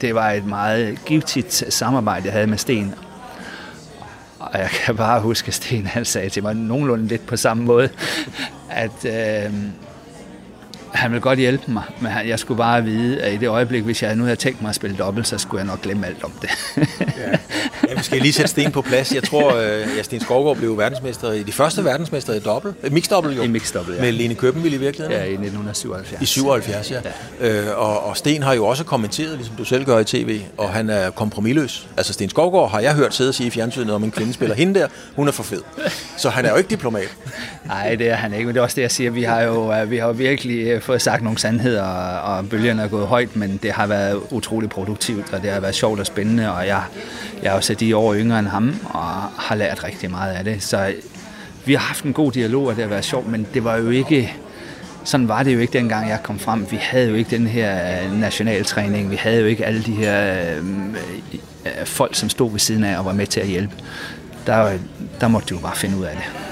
[0.00, 2.94] det var et meget giftigt samarbejde, jeg havde med Sten.
[4.38, 7.64] Og jeg kan bare huske, at Sten han sagde til mig nogenlunde lidt på samme
[7.64, 7.88] måde,
[8.70, 9.54] at uh,
[10.92, 14.02] han ville godt hjælpe mig, men jeg skulle bare vide, at i det øjeblik, hvis
[14.02, 16.32] jeg nu havde tænkt mig at spille dobbelt, så skulle jeg nok glemme alt om
[16.42, 16.50] det.
[17.16, 17.38] ja.
[18.00, 19.14] ja, skal lige sætte Sten på plads.
[19.14, 22.74] Jeg tror, at øh, Sten Skovgaard blev verdensmester i de første verdensmester i dobbelt.
[22.82, 23.42] Eh, mixed dobbelt jo.
[23.42, 24.02] I mixed dobbelt, ja.
[24.02, 25.20] Med Lene Købenvild i virkeligheden.
[25.20, 26.22] Ja, i 1977.
[26.22, 27.00] I 77, ja.
[27.40, 27.48] ja.
[27.48, 30.64] Øh, og, og Sten har jo også kommenteret, ligesom du selv gør i tv, og
[30.64, 30.70] ja.
[30.70, 31.86] han er kompromilløs.
[31.96, 34.54] Altså Sten Skovgaard har jeg hørt sidde og sige i fjernsynet om en kvinde spiller
[34.54, 35.62] hende der, hun er for fed.
[36.16, 37.16] Så han er jo ikke diplomat.
[37.64, 39.10] Nej, det er han ikke, men det er også det, jeg siger.
[39.10, 42.88] Vi har jo øh, vi har virkelig øh, fået sagt nogle sandheder, og, bølgerne er
[42.88, 46.52] gået højt, men det har været utrolig produktivt, og det har været sjovt og spændende,
[46.52, 46.82] og jeg,
[47.42, 49.04] jeg har også de år yngre end ham, og
[49.38, 50.62] har lært rigtig meget af det.
[50.62, 50.92] Så
[51.64, 53.90] vi har haft en god dialog, og det har været sjovt, men det var jo
[53.90, 54.34] ikke...
[55.04, 56.66] Sådan var det jo ikke dengang jeg kom frem.
[56.70, 59.10] Vi havde jo ikke den her øh, nationaltræning.
[59.10, 60.64] Vi havde jo ikke alle de her øh,
[61.66, 63.74] øh, folk, som stod ved siden af og var med til at hjælpe.
[64.46, 64.72] Der,
[65.20, 66.49] der måtte du jo bare finde ud af det.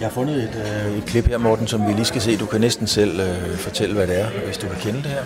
[0.00, 2.36] Jeg har fundet et, øh, et klip her, Morten, som vi lige skal se.
[2.36, 5.22] Du kan næsten selv øh, fortælle, hvad det er, hvis du kan kende det her.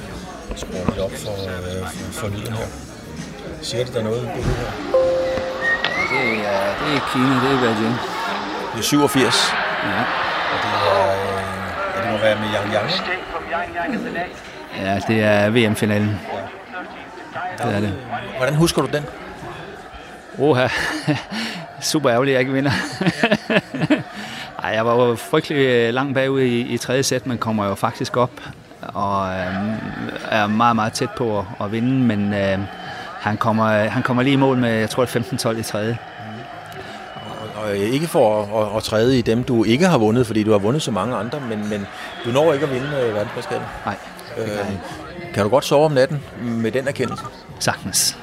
[0.56, 2.66] Skruer lidt op for, øh, for, lyden her.
[3.62, 4.70] Siger det der noget, det her?
[6.12, 7.96] Det er, det er Kina, det er Beijing.
[8.72, 9.52] Det er 87,
[9.84, 9.88] Ja.
[10.52, 11.12] og det er...
[11.12, 12.90] Øh, ja, det må være med Yang Yang.
[14.86, 16.20] ja, det er VM-finalen.
[17.58, 17.94] Det er det.
[18.36, 19.04] Hvordan husker du den?
[20.38, 20.68] Oha,
[21.80, 22.72] super ærgerligt, at jeg ikke vinder.
[24.62, 27.74] Ej, jeg var jo frygtelig øh, langt bagud i, i tredje sæt, men kommer jo
[27.74, 28.30] faktisk op
[28.82, 29.76] og øhm,
[30.30, 32.58] er meget, meget tæt på at, at vinde, men øh,
[33.20, 35.98] han, kommer, han kommer lige i mål med, jeg tror, 15-12 i tredje.
[37.56, 40.42] Og øh, ikke for at, at, at træde i dem, du ikke har vundet, fordi
[40.42, 41.86] du har vundet så mange andre, men, men
[42.24, 43.66] du når ikke at vinde øh, verdensmesterskabet.
[43.86, 43.96] Nej,
[44.38, 44.48] Øh,
[45.34, 47.24] kan du godt sove om natten med den erkendelse?
[47.58, 48.18] sagtens.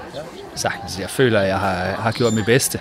[0.55, 0.99] Sagtens.
[0.99, 2.79] Jeg føler, at jeg har, har gjort mit bedste.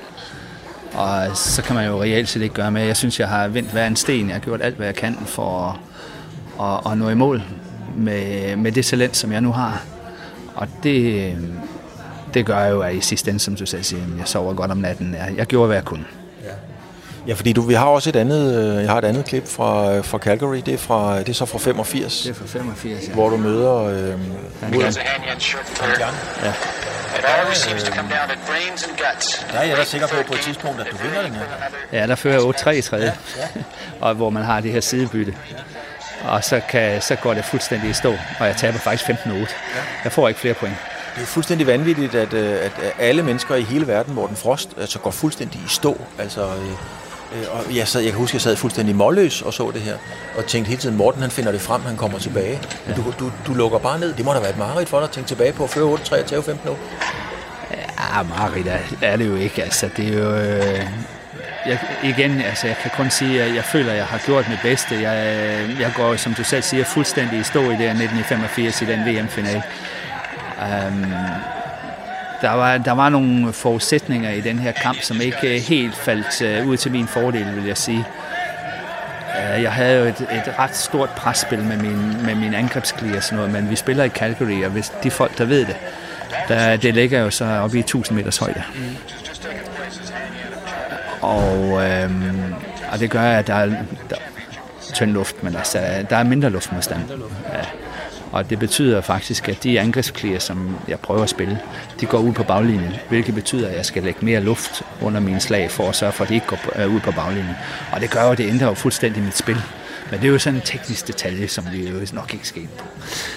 [0.95, 2.83] Og øh, så kan man jo reelt set ikke gøre med.
[2.83, 4.27] Jeg synes, jeg har vendt hver en sten.
[4.27, 5.81] Jeg har gjort alt, hvad jeg kan for
[6.61, 7.43] at, at, at nå i mål
[7.97, 9.83] med, med det talent, som jeg nu har.
[10.55, 11.39] Og det, øh,
[12.35, 14.79] det gør jo, at i sidste ende, som du selv siger, jeg sover godt om
[14.79, 15.15] natten.
[15.15, 16.05] Jeg, jeg gjorde, hvad jeg kunne.
[17.27, 19.95] Ja, fordi du, vi har også et andet, øh, jeg har et andet klip fra,
[19.95, 20.57] øh, fra Calgary.
[20.57, 23.13] Det er, fra, det er så fra 85, Det er for 85, ja.
[23.13, 24.15] hvor du møder øh,
[25.75, 26.15] third.
[26.43, 26.53] Ja.
[27.19, 29.47] It always seems to come down to brains and guts.
[29.53, 31.43] Der er jeg da sikker på på et tidspunkt, at du vinder den her.
[31.93, 33.13] Ja, der fører jeg 8-3 i tredje,
[34.01, 35.35] og hvor man har det her sidebytte.
[36.25, 39.55] Og så, kan, så går det fuldstændig i stå, og jeg taber faktisk 15-8.
[40.05, 40.77] Jeg får ikke flere point.
[41.17, 44.99] Det er fuldstændig vanvittigt, at, øh, at alle mennesker i hele verden, Morten Frost, altså
[44.99, 46.01] går fuldstændig i stå.
[46.19, 46.49] Altså,
[47.35, 49.97] Øh, og jeg, sad, jeg kan huske, jeg sad fuldstændig målløs og så det her,
[50.37, 52.61] og tænkte hele tiden, Morten han finder det frem, han kommer tilbage.
[52.87, 54.15] Men du, du, du lukker bare ned.
[54.15, 56.43] Det må da være et mareridt for dig at tænke tilbage på før 8-3 3,
[56.43, 56.79] 15 år.
[57.71, 59.63] Ja, mareridt er, er det jo ikke.
[59.63, 60.35] Altså, det er jo...
[60.35, 60.87] Øh,
[61.67, 64.59] jeg, igen, altså, jeg kan kun sige, at jeg føler, at jeg har gjort mit
[64.63, 64.95] bedste.
[64.95, 68.83] Jeg, øh, jeg går, som du selv siger, fuldstændig i stå i det her 1985
[68.83, 69.63] i den VM-finale.
[70.61, 71.13] Um, øhm,
[72.41, 76.67] der var, der var nogle forudsætninger i den her kamp, som ikke helt faldt øh,
[76.67, 78.05] ud til min fordel, vil jeg sige.
[79.39, 83.23] Øh, jeg havde jo et, et ret stort presspil med min, med min angrebsklier og
[83.23, 85.77] sådan noget, men vi spiller i Calgary, og hvis de folk, der ved det,
[86.49, 88.63] der, det ligger jo så oppe i 1000 meters højde.
[91.21, 92.55] Og, øhm,
[92.93, 93.67] og det gør, at der er,
[94.11, 95.79] der er tynd luft, men altså,
[96.11, 97.01] der er mindre luftmodstand.
[97.53, 97.78] Ja.
[98.33, 101.61] Og det betyder faktisk, at de angrebsklæder, som jeg prøver at spille,
[102.01, 105.41] de går ud på baglinjen, hvilket betyder, at jeg skal lægge mere luft under mine
[105.41, 107.55] slag for at sørge for, at de ikke går øh, ud på baglinjen.
[107.93, 109.57] Og det gør jo, at det ændrer jo fuldstændig mit spil.
[110.11, 112.71] Men det er jo sådan en teknisk detalje, som vi jo nok ikke skal ind
[112.79, 112.85] på.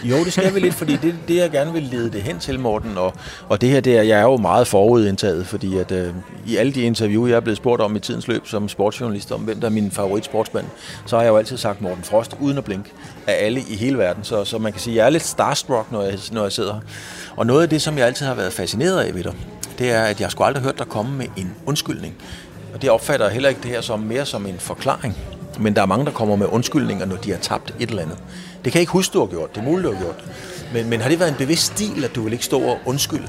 [0.03, 2.59] Jo, det skal vi lidt, fordi det, det jeg gerne vil lede det hen til,
[2.59, 3.13] Morten, og,
[3.49, 6.13] og det her, det er, jeg er jo meget forudindtaget, fordi at øh,
[6.47, 9.41] i alle de interview, jeg er blevet spurgt om i tidens løb som sportsjournalist, om
[9.41, 10.65] hvem der er min favoritsportsmand,
[11.05, 12.89] så har jeg jo altid sagt Morten Frost, uden at blinke,
[13.27, 14.23] af alle i hele verden.
[14.23, 16.73] Så, så man kan sige, at jeg er lidt starstruck, når jeg, når jeg sidder
[16.73, 16.81] her.
[17.35, 19.33] Og noget af det, som jeg altid har været fascineret af ved dig,
[19.79, 22.15] det er, at jeg skulle aldrig hørt dig komme med en undskyldning.
[22.73, 25.17] Og det opfatter jeg heller ikke det her som mere som en forklaring.
[25.59, 28.17] Men der er mange, der kommer med undskyldninger, når de har tabt et eller andet.
[28.63, 29.55] Det kan jeg ikke huske, du har gjort.
[29.55, 30.23] Det er muligt, du har gjort.
[30.73, 33.27] Men, men har det været en bevidst stil, at du vil ikke stå og undskylde?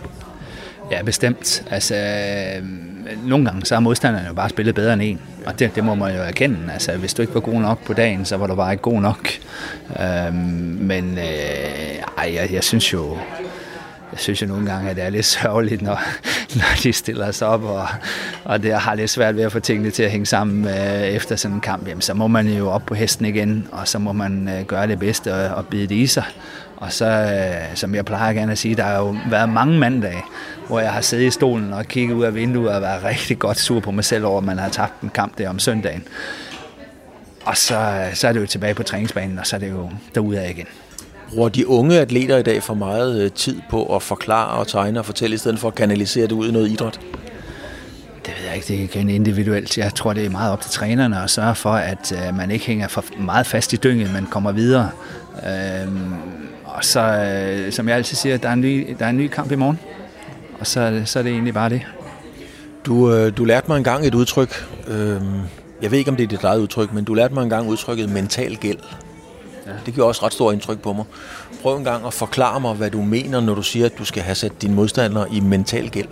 [0.91, 1.65] Ja, bestemt.
[1.71, 2.67] Altså, øh,
[3.29, 5.95] nogle gange så har modstanderne jo bare spillet bedre end en, og det, det må
[5.95, 6.59] man jo erkende.
[6.73, 9.01] Altså, hvis du ikke var god nok på dagen, så var du bare ikke god
[9.01, 9.29] nok.
[10.01, 11.25] Øh, men øh,
[12.19, 13.17] ej, jeg, jeg synes jo,
[14.13, 16.01] jeg synes jo nogle gange, at det er lidt sørgeligt, når,
[16.59, 17.89] når de stiller sig op, og,
[18.45, 21.37] og det har lidt svært ved at få tingene til at hænge sammen øh, efter
[21.37, 21.89] sådan en kamp.
[21.89, 24.87] Jamen, så må man jo op på hesten igen, og så må man øh, gøre
[24.87, 26.25] det bedste og, og bide det i sig.
[26.77, 30.23] Og så, øh, som jeg plejer gerne at sige, der har jo været mange mandage,
[30.67, 33.59] hvor jeg har siddet i stolen og kigget ud af vinduet og været rigtig godt
[33.59, 36.05] sur på mig selv over, at man har tabt en kamp der om søndagen.
[37.45, 39.91] Og så, øh, så er det jo tilbage på træningsbanen, og så er det jo
[40.15, 40.67] derudad igen.
[41.35, 44.99] Bruger de unge atleter i dag for meget øh, tid på at forklare og tegne
[44.99, 47.01] og fortælle, i stedet for at kanalisere det ud i noget idræt?
[48.27, 49.79] Det ved jeg ikke, det er igen individuelt.
[49.79, 52.67] Jeg tror, det er meget op til trænerne at sørge for, at øh, man ikke
[52.67, 54.91] hænger for meget fast i dynget, men kommer videre.
[55.47, 56.13] Øhm,
[56.65, 59.29] og så, øh, som jeg altid siger, der er en ny, der er en ny
[59.29, 59.79] kamp i morgen.
[60.61, 61.83] Og så, så er det egentlig bare det.
[62.87, 65.21] Du, øh, du lærte mig engang et udtryk, øh,
[65.83, 68.09] Jeg ved ikke, om det er dit eget udtryk, men du lærte mig engang udtrykket
[68.09, 68.79] mental gæld.
[69.73, 69.79] Ja.
[69.87, 71.05] Det gjorde også ret stort indtryk på mig.
[71.63, 74.23] Prøv en gang at forklare mig, hvad du mener, når du siger, at du skal
[74.23, 76.09] have sat dine modstandere i mental gæld.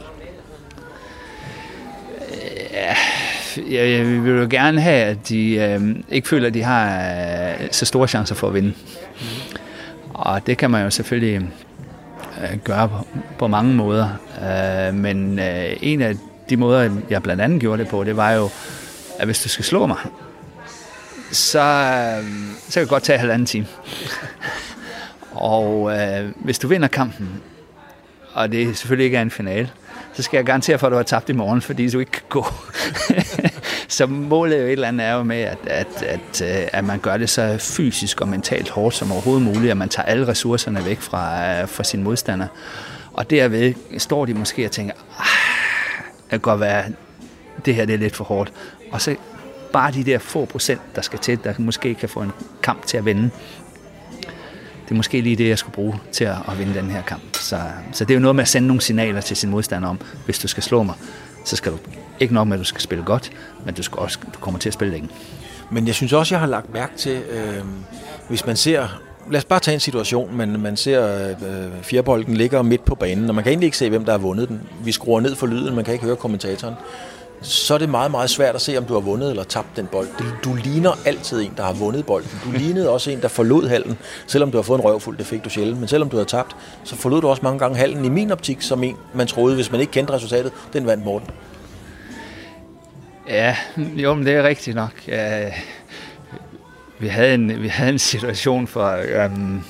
[3.70, 7.11] Jeg, jeg vil jo gerne have, at de øh, ikke føler, at de har
[7.61, 8.75] øh, så store chancer for at vinde.
[10.14, 11.51] Og det kan man jo selvfølgelig
[12.42, 13.07] øh, gøre på,
[13.38, 14.09] på mange måder.
[14.42, 16.14] Øh, men øh, en af
[16.51, 18.49] de måder, jeg blandt andet gjorde det på, det var jo,
[19.18, 19.96] at hvis du skal slå mig,
[21.32, 22.24] så, øh,
[22.68, 23.66] så kan det godt tage halvanden time.
[25.32, 27.42] Og øh, hvis du vinder kampen,
[28.32, 29.70] og det selvfølgelig ikke er en finale,
[30.12, 32.22] så skal jeg garantere for, at du har tabt i morgen, fordi du ikke kan
[32.28, 32.46] gå.
[33.88, 36.98] så målet jo et eller andet er jo med, at, at, at, øh, at man
[36.98, 40.84] gør det så fysisk og mentalt hårdt som overhovedet muligt, at man tager alle ressourcerne
[40.84, 42.46] væk fra, øh, fra sin modstander.
[43.12, 45.26] Og derved står de måske og tænker, ah,
[46.22, 46.84] det kan godt være,
[47.64, 48.52] det her det er lidt for hårdt.
[48.92, 49.16] Og så
[49.72, 52.96] bare de der få procent, der skal til, der måske kan få en kamp til
[52.96, 53.30] at vinde,
[54.90, 57.22] det er måske lige det, jeg skulle bruge til at, at vinde den her kamp.
[57.33, 57.61] Så,
[57.92, 60.38] så det er jo noget med at sende nogle signaler til sin modstander om, hvis
[60.38, 60.94] du skal slå mig,
[61.44, 61.78] så skal du
[62.20, 63.33] ikke nok med, at du skal spille godt,
[63.64, 65.09] men du, skal også, du kommer til at spille længe.
[65.70, 67.64] Men jeg synes også, jeg har lagt mærke til, øh,
[68.28, 69.00] hvis man ser...
[69.30, 73.28] Lad os bare tage en situation, men man ser øh, fjerbolden ligger midt på banen,
[73.28, 74.61] og man kan egentlig ikke se, hvem der har vundet den.
[74.85, 76.74] Vi skruer ned for lyden, man kan ikke høre kommentatoren
[77.42, 79.87] så er det meget, meget svært at se, om du har vundet eller tabt den
[79.87, 80.09] bold.
[80.44, 82.40] Du ligner altid en, der har vundet bolden.
[82.44, 85.44] Du lignede også en, der forlod hallen, selvom du har fået en røvfuld, det fik
[85.44, 85.79] du sjældent.
[85.79, 88.62] Men selvom du har tabt, så forlod du også mange gange hallen i min optik,
[88.62, 91.31] som en, man troede, hvis man ikke kendte resultatet, den vandt Morten.
[93.29, 94.92] Ja, jo, men det er rigtigt nok.
[95.09, 95.53] Ja,
[96.98, 99.62] vi, havde en, vi havde en situation for, øhm,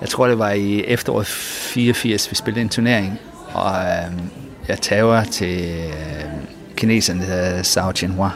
[0.00, 3.20] jeg tror det var i efteråret 84, vi spillede en turnering,
[3.52, 4.30] og øhm,
[4.68, 6.41] jeg tager til øhm,
[6.76, 8.30] kineserne hedder Sao Chenhua.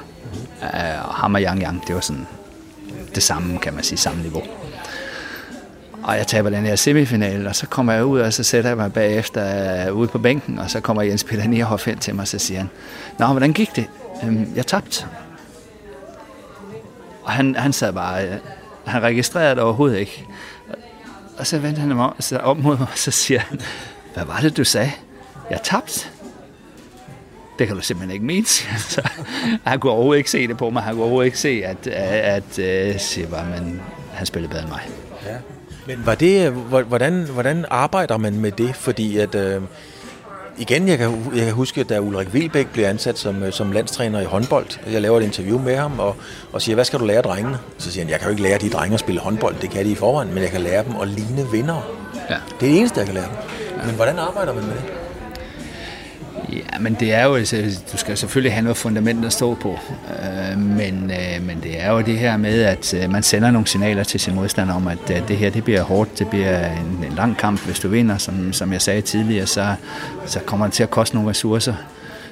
[0.63, 2.27] Øh, og ham og Yang Yang, det var sådan
[3.15, 4.43] det samme, kan man sige, samme niveau.
[6.03, 8.77] Og jeg taber den her semifinal, og så kommer jeg ud, og så sætter jeg
[8.77, 12.23] mig bagefter uh, ude på bænken, og så kommer Jens Peter Nierhoff hen til mig,
[12.23, 12.71] og så siger han,
[13.19, 13.87] Nå, hvordan gik det?
[14.25, 15.07] Øhm, jeg tabte.
[17.23, 18.35] Og han, han sad bare, uh,
[18.85, 20.27] han registrerede det overhovedet ikke.
[21.39, 23.61] Og så vendte han om, så op mod mig, og så siger han,
[24.15, 24.93] hvad var det, du sagde?
[25.51, 26.09] Jeg tabte
[27.59, 29.09] det kan du simpelthen ikke mene, så
[29.65, 30.83] han kunne overhovedet ikke se det på mig.
[30.83, 33.81] Han kunne overhovedet ikke se, at, at, at uh, siger bare, men
[34.13, 34.81] han spillede bedre end mig.
[35.27, 35.37] Ja.
[35.87, 38.77] Men var det, hvordan, hvordan arbejder man med det?
[38.77, 39.63] Fordi at, øh,
[40.59, 44.21] igen, jeg kan, jeg kan huske, da Ulrik Vilbæk blev ansat som, øh, som landstræner
[44.21, 44.67] i håndbold.
[44.93, 46.17] Jeg laver et interview med ham og,
[46.53, 47.59] og siger, hvad skal du lære drengene?
[47.79, 49.85] Så siger han, jeg kan jo ikke lære de drenge at spille håndbold, det kan
[49.85, 51.91] de i forvejen, men jeg kan lære dem at ligne vinder.
[52.31, 52.35] Ja.
[52.61, 53.35] Det er det eneste, jeg kan lære dem.
[53.81, 53.87] Ja.
[53.87, 54.85] Men hvordan arbejder man med det?
[56.53, 59.79] Ja, men det er jo, altså, du skal selvfølgelig have noget fundament at stå på,
[60.11, 63.67] øh, men, øh, men det er jo det her med, at øh, man sender nogle
[63.67, 67.05] signaler til sin modstander om, at øh, det her det bliver hårdt, det bliver en,
[67.11, 69.75] en lang kamp, hvis du vinder, som, som jeg sagde tidligere, så,
[70.27, 71.75] så kommer det til at koste nogle ressourcer.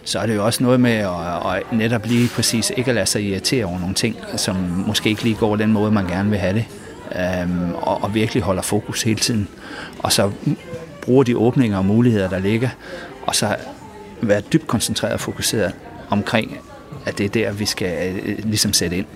[0.04, 3.06] Så er det jo også noget med at, at netop lige præcis ikke at lade
[3.06, 6.38] sig irritere over nogle ting, som måske ikke lige går den måde, man gerne vil
[6.38, 6.64] have det,
[7.16, 9.48] øh, og, og virkelig holder fokus hele tiden.
[9.98, 10.30] Og så
[11.02, 12.68] bruger de åbninger og muligheder, der ligger,
[13.26, 13.56] og så
[14.22, 15.72] være dybt koncentreret og fokuseret
[16.10, 16.58] omkring,
[17.06, 19.06] at det er der, vi skal øh, ligesom sætte ind.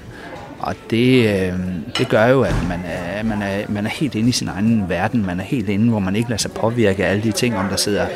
[0.59, 1.59] Og det, øh,
[1.99, 4.89] det gør jo, at man er, man, er, man er helt inde i sin egen
[4.89, 5.27] verden.
[5.27, 7.69] Man er helt inde, hvor man ikke lader sig påvirke af alle de ting, om
[7.69, 8.07] der sidder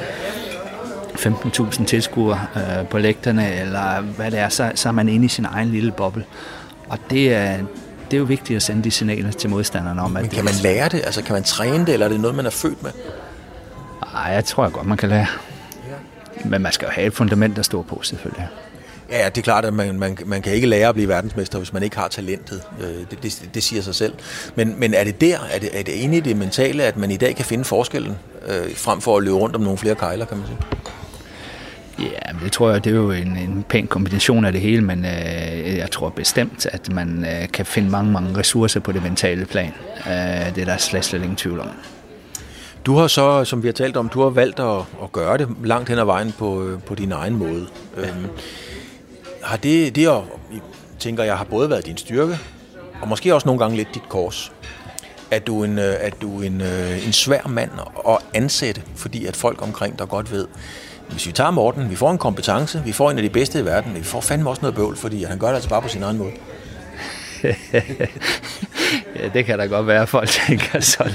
[1.14, 5.28] 15.000 tilskuere øh, på lægterne, eller hvad det er, så, så er man inde i
[5.28, 6.24] sin egen lille boble.
[6.88, 7.56] Og det er,
[8.10, 10.22] det er jo vigtigt at sende de signaler til modstanderne om, at...
[10.22, 11.02] Men kan man lære det?
[11.04, 12.90] Altså kan man træne det, eller er det noget, man er født med?
[14.12, 15.26] Nej, jeg tror jeg godt, man kan lære.
[16.44, 18.48] Men man skal jo have et fundament at stå på, selvfølgelig.
[19.10, 21.72] Ja, det er klart, at man, man, man kan ikke lære at blive verdensmester, hvis
[21.72, 22.62] man ikke har talentet.
[22.80, 24.14] Øh, det, det, det siger sig selv.
[24.54, 27.10] Men, men er det der, er det, er det inde i det mentale, at man
[27.10, 30.24] i dag kan finde forskellen, øh, frem for at løbe rundt om nogle flere kejler,
[30.24, 30.58] kan man sige?
[31.98, 34.82] Ja, men det tror jeg, det er jo en, en pæn kombination af det hele,
[34.82, 39.02] men øh, jeg tror bestemt, at man øh, kan finde mange, mange ressourcer på det
[39.02, 39.72] mentale plan.
[40.06, 41.68] Øh, det er der slet, slet ingen tvivl om.
[42.86, 45.48] Du har så, som vi har talt om, du har valgt at, at gøre det
[45.64, 47.66] langt hen ad vejen på, på din egen måde.
[47.96, 48.02] Ja.
[48.02, 48.26] Øhm,
[49.42, 50.20] har det, det at,
[50.98, 52.38] tænker jeg, har både været din styrke,
[53.02, 54.52] og måske også nogle gange lidt dit kors.
[55.30, 57.70] At du en, øh, at du en, øh, en svær mand
[58.08, 60.46] at ansætte, fordi at folk omkring dig godt ved,
[61.10, 63.64] hvis vi tager Morten, vi får en kompetence, vi får en af de bedste i
[63.64, 66.02] verden, vi får fandme også noget bøvl, fordi han gør det altså bare på sin
[66.02, 66.32] egen måde.
[69.16, 71.12] ja, det kan da godt være, at folk tænker sådan.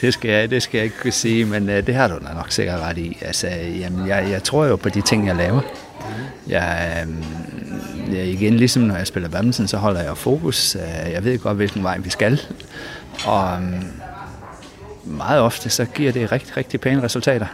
[0.00, 2.34] Det skal, jeg, det skal jeg ikke kunne sige, men øh, det har du da
[2.34, 3.18] nok sikkert ret i.
[3.20, 5.60] Altså, jamen, jeg, jeg tror jo på de ting, jeg laver.
[6.48, 10.74] Jeg, øh, jeg, igen, ligesom når jeg spiller badminton, så holder jeg fokus.
[10.74, 12.40] Øh, jeg ved godt, hvilken vej vi skal.
[13.26, 13.58] Og
[15.04, 17.46] meget ofte, så giver det rigtig, rigtig pæne resultater.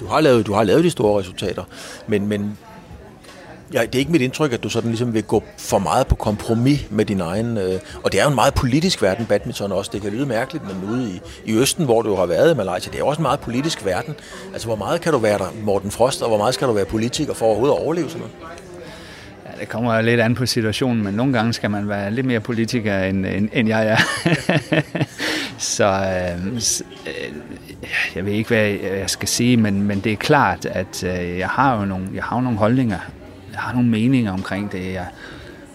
[0.00, 1.64] Du har lavet, du har lavet de store resultater,
[2.06, 2.58] men, men
[3.72, 6.14] ja, det er ikke mit indtryk, at du sådan ligesom vil gå for meget på
[6.14, 7.58] kompromis med din egen...
[7.58, 9.90] Øh, og det er jo en meget politisk verden, badminton også.
[9.94, 12.56] Det kan lyde mærkeligt, men ude i, i Østen, hvor du jo har været i
[12.56, 14.14] Malaysia, det er jo også en meget politisk verden.
[14.52, 16.84] Altså, hvor meget kan du være der, Morten Frost, og hvor meget skal du være
[16.84, 18.34] politiker for overhovedet at overleve sådan noget?
[19.46, 22.40] Ja, det kommer lidt an på situationen, men nogle gange skal man være lidt mere
[22.40, 23.96] politiker, end, end, end jeg er.
[25.58, 27.32] så øh, øh,
[28.14, 28.66] jeg ved ikke, hvad
[28.98, 32.24] jeg skal sige, men, men det er klart, at øh, jeg har jo nogle, jeg
[32.24, 32.98] har jo nogle holdninger.
[33.54, 34.92] Jeg har nogle meninger omkring det.
[34.92, 35.06] Jeg,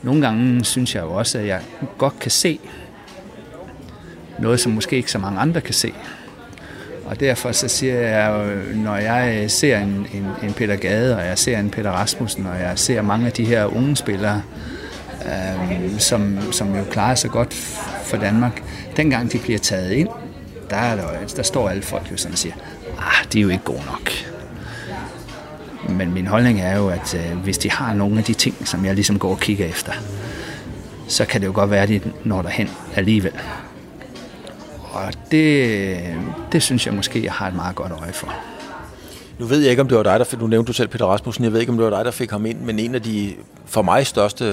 [0.03, 1.61] nogle gange synes jeg jo også, at jeg
[1.97, 2.59] godt kan se
[4.39, 5.93] noget, som måske ikke så mange andre kan se.
[7.05, 11.25] Og derfor så siger jeg, jo, når jeg ser en, en, en Peter Gade, og
[11.25, 14.41] jeg ser en Peter Rasmussen, og jeg ser mange af de her unge spillere,
[15.25, 17.53] øh, som, som jo klarer sig godt
[18.03, 18.63] for Danmark,
[18.97, 20.07] dengang de bliver taget ind,
[20.69, 22.53] der, er der, der står alle folk jo sådan og siger,
[22.97, 24.11] ah, de er jo ikke gode nok.
[25.89, 28.85] Men min holdning er jo, at øh, hvis de har nogle af de ting, som
[28.85, 29.91] jeg ligesom går og kigger efter,
[31.07, 33.33] så kan det jo godt være, at de når derhen alligevel.
[34.91, 36.15] Og det, øh,
[36.51, 38.33] det synes jeg måske, jeg har et meget godt øje for.
[39.39, 41.05] Nu ved jeg ikke, om det var dig, der fik, nu nævnte du selv Peter
[41.05, 43.01] Rasmussen, jeg ved ikke, om det var dig, der fik ham ind, men en af
[43.01, 44.45] de for mig største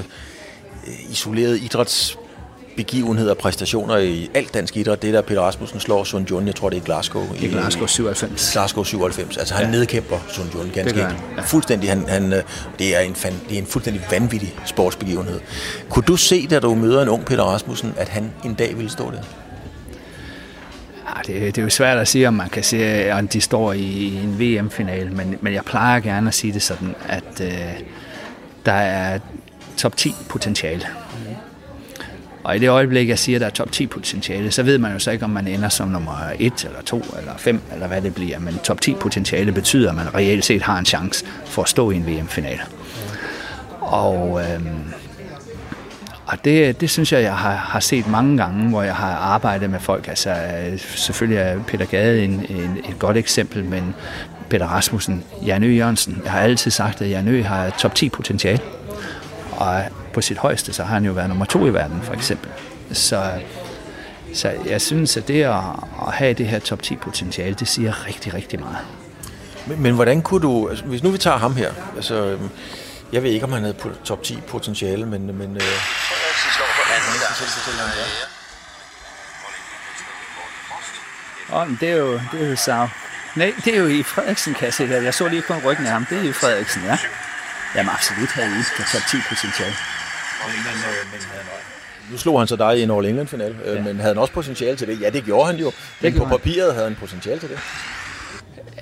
[0.86, 2.18] øh, isolerede idræts
[2.76, 6.46] idrætsbegivenheder og præstationer i alt dansk idræt, det er, der Peter Rasmussen slår Sun Jun,
[6.46, 7.24] jeg tror det er Glasgow.
[7.40, 8.52] I Glasgow 97.
[8.52, 9.36] Glasgow 97.
[9.36, 9.70] Altså han ja.
[9.70, 11.06] nedkæmper Sun Jun ganske Det enkelt.
[11.06, 11.42] han, ja.
[11.42, 12.42] Fuldstændig, han, han, øh,
[12.78, 15.40] det, er en fan, det er en fuldstændig vanvittig sportsbegivenhed.
[15.88, 18.90] Kunne du se, da du møder en ung Peter Rasmussen, at han en dag ville
[18.90, 19.22] stå der?
[21.06, 23.72] Ja, det, det er jo svært at sige, om man kan se, om de står
[23.72, 27.50] i, i en VM-finale, men, men jeg plejer gerne at sige det sådan, at øh,
[28.66, 29.18] der er
[29.76, 30.86] top 10 potentiale.
[32.46, 34.92] Og i det øjeblik, jeg siger, at der er top 10 potentiale, så ved man
[34.92, 38.02] jo så ikke, om man ender som nummer 1 eller 2 eller 5, eller hvad
[38.02, 38.38] det bliver.
[38.38, 41.90] Men top 10 potentiale betyder, at man reelt set har en chance for at stå
[41.90, 42.60] i en VM-finale.
[43.80, 44.92] Og, øhm,
[46.26, 49.70] og det, det synes jeg, jeg har, har set mange gange, hvor jeg har arbejdet
[49.70, 50.08] med folk.
[50.08, 50.34] Altså,
[50.78, 53.94] selvfølgelig er Peter Gade en, en, et godt eksempel, men
[54.50, 55.76] Peter Rasmussen, Jan Ø.
[55.76, 56.20] Jørgensen.
[56.24, 57.42] Jeg har altid sagt, at Jan Ø.
[57.42, 58.60] har top 10 potentiale.
[59.52, 59.82] Og
[60.16, 62.50] på sit højeste, så har han jo været nummer to i verden, for eksempel.
[62.92, 63.32] Så,
[64.34, 65.54] så jeg synes, at det at,
[66.06, 68.76] at have det her top 10 potentiale, det siger rigtig, rigtig meget.
[69.66, 72.38] Men, men hvordan kunne du, altså, hvis nu vi tager ham her, altså,
[73.12, 75.62] jeg ved ikke, om han havde på- top 10 potentiale, men, men øh,
[81.52, 82.88] Åh, men det er jo, det er jo Sav.
[83.36, 85.00] Nej, det er jo i Frederiksen, kan jeg se der.
[85.00, 86.06] Jeg så lige kun ryggen af ham.
[86.10, 86.98] Det er jo i Frederiksen, ja.
[87.74, 89.74] Jamen absolut havde I på top 10 potentiale.
[92.10, 93.82] Nu slog han så dig i en All England-final, øh, Ja.
[93.82, 95.00] men havde han også potentiale til det?
[95.00, 95.72] Ja, det gjorde han jo.
[96.00, 97.58] Men på papiret havde han potentiale til det.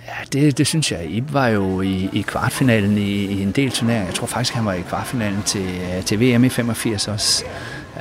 [0.06, 1.06] Ja, det, det synes jeg.
[1.10, 4.06] Ib var jo i, i kvartfinalen i, i en del turneringer.
[4.06, 5.66] Jeg tror faktisk, han var i kvartfinalen til,
[6.06, 7.44] til VM i 85 også.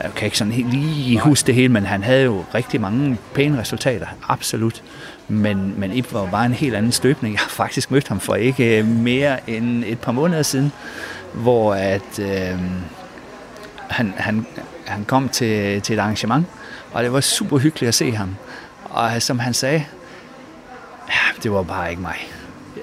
[0.04, 3.18] Jeg kan ikke sådan helt lige huske det hele, men han havde jo rigtig mange
[3.34, 4.08] pæne resultater.
[4.30, 4.84] Absolut.
[5.28, 7.34] Men, men Ib var jo bare en helt anden støbning.
[7.36, 10.72] Jeg har faktisk mødt ham for ikke mere end et par måneder siden,
[11.34, 12.60] hvor at, øh,
[13.90, 14.46] han, han,
[14.86, 16.46] han kom til, til et arrangement,
[16.92, 18.36] og det var super hyggeligt at se ham.
[18.84, 19.86] Og som han sagde,
[21.10, 22.16] Ja, det var bare ikke mig.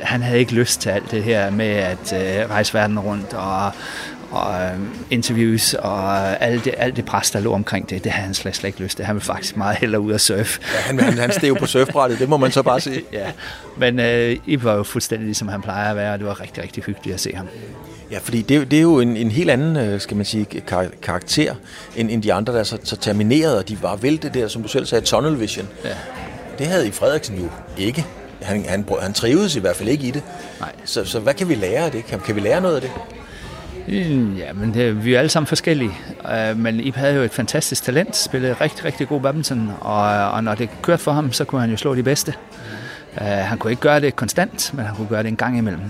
[0.00, 3.72] Han havde ikke lyst til alt det her med at øh, rejse verden rundt og,
[4.30, 4.80] og øh,
[5.10, 8.04] interviews og alt det, alt det pres, der lå omkring det.
[8.04, 9.04] Det havde han slet, slet ikke lyst til.
[9.04, 10.60] Han ville faktisk meget hellere ud og surfe.
[10.74, 13.02] Ja, han, han, han steg på surfbrættet, det må man så bare sige.
[13.12, 13.30] Ja.
[13.76, 16.62] Men øh, I var jo fuldstændig ligesom han plejer at være, og det var rigtig,
[16.62, 17.48] rigtig hyggeligt at se ham.
[18.10, 20.26] Ja, fordi det, er jo- det er jo en, en helt anden, øh, skal man
[20.26, 21.54] sige, kar- karakter,
[21.96, 24.48] end, end de andre, der er så, så terminerede, og de var vel det der,
[24.48, 25.68] som du selv sagde, tunnel vision.
[25.84, 25.90] Ja.
[26.58, 27.48] Det havde I Frederiksen jo
[27.78, 28.06] ikke.
[28.42, 30.22] Han, han, han trivedes i hvert fald ikke i det.
[30.60, 30.72] Nej.
[30.84, 32.06] Så, så hvad kan vi lære af det?
[32.06, 32.90] Kan, kan vi lære noget af det?
[33.88, 35.90] Mm, Ja, men det, vi er alle sammen forskellige.
[36.50, 40.44] Uh, men Ip havde jo et fantastisk talent, spillede rigtig, rigtig god badminton, og, og
[40.44, 42.34] når det kørte for ham, så kunne han jo slå de bedste.
[43.16, 45.82] Uh, han kunne ikke gøre det konstant, men han kunne gøre det en gang imellem.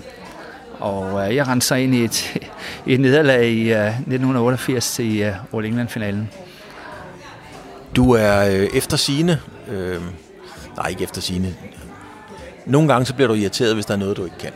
[0.81, 2.37] Og uh, jeg rendte så ind i et,
[2.87, 6.31] i et nederlag i uh, 1988 i uh, All England-finalen.
[7.97, 10.01] Du er øh, efter sine, øh,
[10.77, 11.55] nej ikke efter sine,
[12.67, 14.53] nogle gange så bliver du irriteret, hvis der er noget, du ikke kan.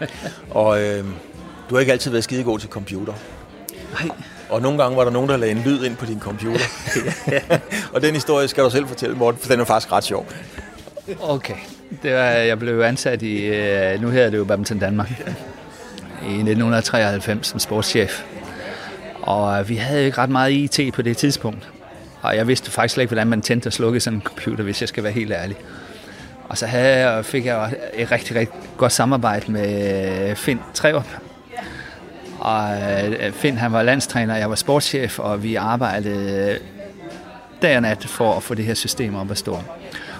[0.50, 1.04] Og øh,
[1.70, 3.12] du har ikke altid været skide god til computer.
[3.92, 4.16] Nej.
[4.50, 6.64] Og nogle gange var der nogen, der lagde en lyd ind på din computer.
[7.94, 10.26] og den historie skal du selv fortælle, Morten, for den er faktisk ret sjov.
[11.20, 11.56] Okay.
[12.02, 15.10] Det var, jeg blev ansat i, øh, nu her det jo Badminton Danmark,
[16.22, 18.22] i 1993 som sportschef.
[19.22, 21.68] Og øh, vi havde ikke ret meget IT på det tidspunkt.
[22.22, 24.80] Og jeg vidste faktisk slet ikke, hvordan man tændte og slukkede sådan en computer, hvis
[24.80, 25.56] jeg skal være helt ærlig.
[26.48, 31.08] Og så havde jeg, fik jeg et rigtig, rigtig godt samarbejde med øh, Finn Trerup.
[32.38, 32.68] Og
[33.32, 36.58] Finn han var landstræner, jeg var sportschef, og vi arbejdede
[37.62, 39.58] dag og nat for at få det her system op at stå.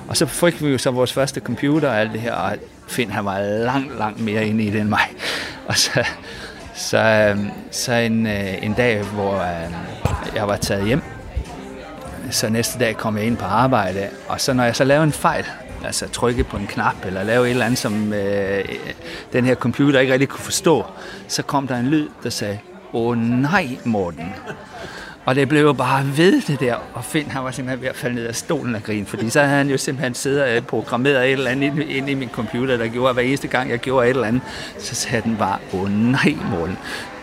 [0.08, 2.56] Og så fik vi jo så vores første computer og alt det her, og
[2.88, 5.06] Finn han var langt, langt mere inde i det end mig.
[5.68, 6.04] Og så,
[6.74, 9.72] så, øhm, så en, øh, en dag, hvor øh,
[10.34, 11.02] jeg var taget hjem,
[12.30, 15.12] så næste dag kom jeg ind på arbejde, og så når jeg så lavede en
[15.12, 15.46] fejl,
[15.84, 18.64] altså trykke på en knap, eller lave et eller andet, som øh, øh,
[19.32, 20.84] den her computer ikke rigtig kunne forstå,
[21.28, 22.58] så kom der en lyd, der sagde,
[22.92, 24.34] åh nej, Morten.
[25.24, 27.96] Og det blev jo bare ved det der, og Finn han var simpelthen ved at
[27.96, 31.26] falde ned af stolen og grine, fordi så havde han jo simpelthen siddet og programmeret
[31.26, 34.06] et eller andet ind, i min computer, der gjorde, at hver eneste gang jeg gjorde
[34.06, 34.42] et eller andet,
[34.78, 36.78] så sagde den bare, åh nej, Morten.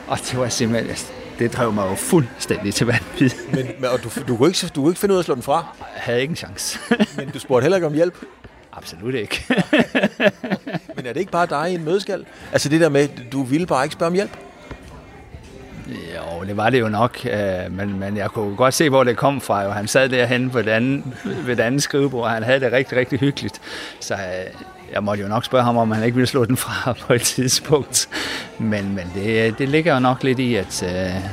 [0.08, 0.96] Og det var simpelthen,
[1.40, 3.30] det drev mig jo fuldstændig til vanvid.
[3.54, 5.36] Men, men og du, du, kunne ikke, du kunne ikke finde ud af at slå
[5.36, 6.80] den fra, Jeg havde ikke en chance.
[7.18, 8.16] men du spurgte heller ikke om hjælp.
[8.74, 9.46] Absolut ikke.
[10.96, 12.26] Men er det ikke bare dig i en mødeskal?
[12.52, 14.32] Altså det der med, du ville bare ikke spørge om hjælp?
[16.20, 19.18] Jo, det var det jo nok, øh, men, men jeg kunne godt se, hvor det
[19.18, 19.64] kom fra.
[19.64, 19.70] Jo.
[19.70, 21.04] Han sad derhen på den andet,
[21.46, 23.62] ved det andet skrivebord, og han havde det rigtig, rigtig hyggeligt.
[24.00, 24.20] Så øh,
[24.94, 27.22] jeg måtte jo nok spørge ham, om han ikke ville slå den fra på et
[27.22, 28.10] tidspunkt.
[28.58, 31.24] Men, men det, det ligger jo nok lidt i, at øh,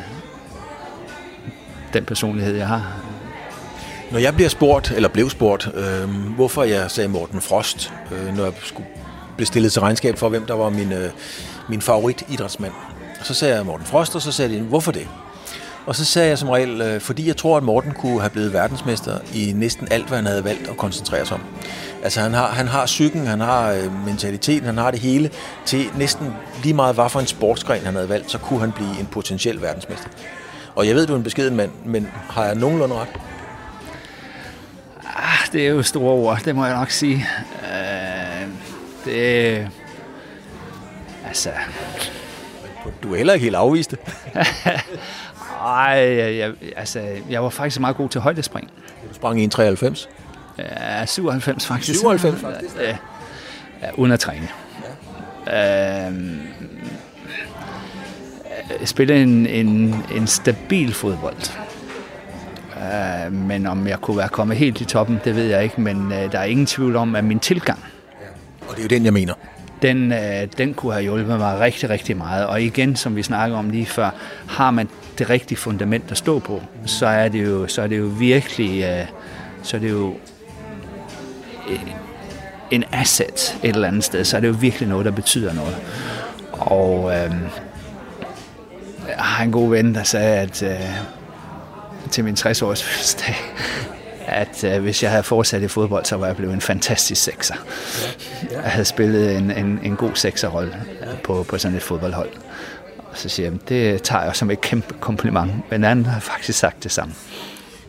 [1.93, 2.93] den personlighed, jeg har,
[4.11, 8.45] Når jeg bliver spurgt, eller blev spurgt, øh, hvorfor jeg sagde Morten Frost, øh, når
[8.45, 8.89] jeg skulle
[9.37, 11.11] blive stillet til regnskab for, hvem der var min, øh,
[11.69, 12.73] min favorit idrætsmand.
[13.23, 15.09] Så sagde jeg Morten Frost, og så sagde de, hvorfor det?
[15.87, 18.53] Og så sagde jeg som regel, øh, fordi jeg tror, at Morten kunne have blevet
[18.53, 21.43] verdensmester i næsten alt, hvad han havde valgt at koncentrere sig om.
[22.03, 25.31] Altså han har, han har psyken, han har øh, mentaliteten, han har det hele
[25.65, 29.01] til næsten lige meget, hvad for en sportsgren han havde valgt, så kunne han blive
[29.01, 30.09] en potentiel verdensmester.
[30.75, 33.09] Og jeg ved, du er en beskeden mand, men har jeg nogenlunde ret?
[35.17, 37.27] Ah, det er jo store ord, det må jeg nok sige.
[37.63, 38.49] Uh,
[39.05, 39.69] det...
[41.27, 41.51] Altså...
[43.03, 43.99] Du er heller ikke helt afvist det.
[45.67, 45.99] Ej,
[46.39, 48.71] jeg, altså, jeg var faktisk meget god til højdespring.
[49.09, 50.09] Du sprang i en 93.
[50.59, 51.99] Ja, 97 faktisk.
[51.99, 52.77] 97 faktisk?
[52.77, 52.97] Ja,
[53.83, 54.49] ja uden at træne.
[55.47, 56.07] Ja.
[56.09, 56.41] Øhm,
[58.81, 61.37] jeg spillede en, en, en stabil fodbold.
[62.77, 65.81] Øh, men om jeg kunne være kommet helt i toppen, det ved jeg ikke.
[65.81, 67.79] Men øh, der er ingen tvivl om, at min tilgang,
[68.61, 69.35] Og det er jo den, jeg mener
[69.87, 72.47] den, øh, den kunne have hjulpet mig rigtig, rigtig meget.
[72.47, 74.11] Og igen, som vi snakker om lige før,
[74.49, 77.99] har man det rigtige fundament at stå på, så er det jo, så er det
[77.99, 79.07] jo virkelig, øh,
[79.63, 80.15] så er det jo
[81.69, 81.81] øh,
[82.71, 85.77] en asset et eller andet sted, så er det jo virkelig noget, der betyder noget.
[86.53, 87.35] Og øh,
[89.09, 90.81] jeg har en god ven, der sagde, at øh,
[92.11, 93.37] til min 60-års fødselsdag,
[94.27, 97.55] at øh, hvis jeg havde fortsat i fodbold, så var jeg blevet en fantastisk sekser.
[98.53, 100.77] Jeg havde spillet en, en, en god sekserrolle
[101.25, 102.29] på, på sådan et fodboldhold.
[102.99, 105.53] Og så siger jeg, det tager jeg som et kæmpe kompliment.
[105.71, 107.15] Men anden har faktisk sagt det samme.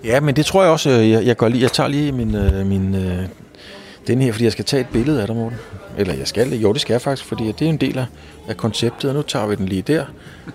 [0.03, 1.61] Ja, men det tror jeg også, øh, jeg, jeg gør lige.
[1.61, 3.23] Jeg tager lige min, øh, min øh,
[4.07, 5.57] den her, fordi jeg skal tage et billede af dig, Morten.
[5.97, 8.05] Eller jeg skal, jo det skal jeg faktisk, fordi det er en del af,
[8.47, 10.05] af konceptet, og nu tager vi den lige der,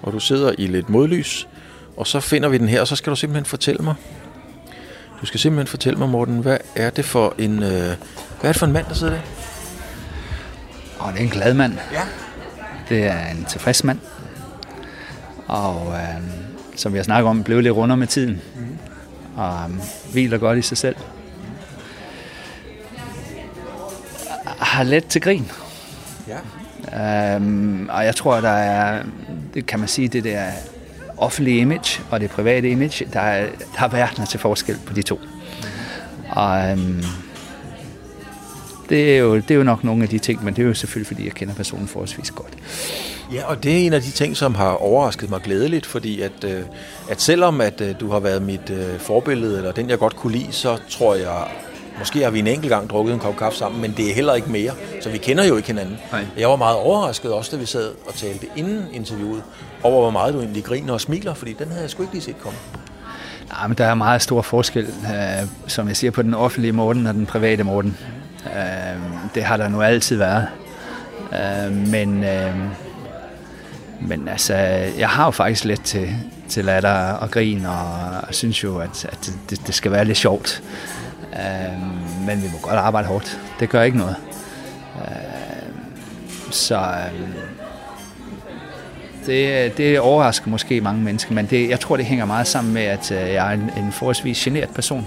[0.03, 1.49] og du sidder i lidt modlys,
[1.97, 3.95] og så finder vi den her, og så skal du simpelthen fortælle mig,
[5.23, 7.97] du skal simpelthen fortælle mig, Morten, hvad er det for en, øh, hvad
[8.43, 9.20] er det for en mand, der sidder der?
[10.99, 11.73] Og det er en glad mand.
[11.93, 12.03] Ja.
[12.89, 13.99] Det er en tilfreds mand.
[15.47, 16.23] Og øh,
[16.77, 18.41] som jeg snakker om, blev lidt rundere med tiden.
[19.37, 19.77] Og øh,
[20.12, 20.97] hviler godt i sig selv.
[24.45, 25.51] Har let til grin.
[26.29, 27.35] Ja.
[27.37, 29.03] Øhm, og jeg tror, der er,
[29.55, 30.51] det kan man sige, det der
[31.23, 33.47] offentlige image og det private image, der er,
[33.77, 35.20] der er verdener til forskel på de to.
[36.31, 37.05] Og øhm,
[38.89, 40.75] det, er jo, det er jo nok nogle af de ting, men det er jo
[40.75, 42.53] selvfølgelig, fordi jeg kender personen forholdsvis godt.
[43.33, 46.45] Ja, og det er en af de ting, som har overrasket mig glædeligt, fordi at,
[46.45, 46.62] øh,
[47.11, 50.33] at selvom at øh, du har været mit øh, forbillede, eller den jeg godt kunne
[50.33, 51.49] lide, så tror jeg,
[51.99, 54.34] måske har vi en enkelt gang drukket en kop kaffe sammen, men det er heller
[54.34, 55.99] ikke mere, så vi kender jo ikke hinanden.
[56.12, 56.26] Nej.
[56.38, 59.43] Jeg var meget overrasket også, da vi sad og talte inden interviewet,
[59.82, 62.22] over hvor meget du egentlig griner og smiler, fordi den havde jeg sgu ikke lige
[62.22, 62.59] set komme.
[63.53, 67.07] Nej, men der er meget stor forskel, øh, som jeg siger, på den offentlige Morten
[67.07, 67.97] og den private Morten.
[68.47, 69.03] Øh,
[69.34, 70.47] det har der nu altid været.
[71.32, 72.57] Øh, men, øh,
[74.01, 74.55] men altså,
[74.99, 76.09] jeg har jo faktisk let til,
[76.49, 80.18] til latter og grin, og jeg synes jo, at, at det, det skal være lidt
[80.18, 80.62] sjovt.
[81.33, 83.41] Øh, men vi må godt arbejde hårdt.
[83.61, 84.16] Det gør ikke noget.
[84.99, 85.72] Øh,
[86.51, 87.28] så øh,
[89.26, 92.83] det, det overrasker måske mange mennesker, men det, jeg tror, det hænger meget sammen med,
[92.83, 95.07] at øh, jeg er en, en forholdsvis generet person.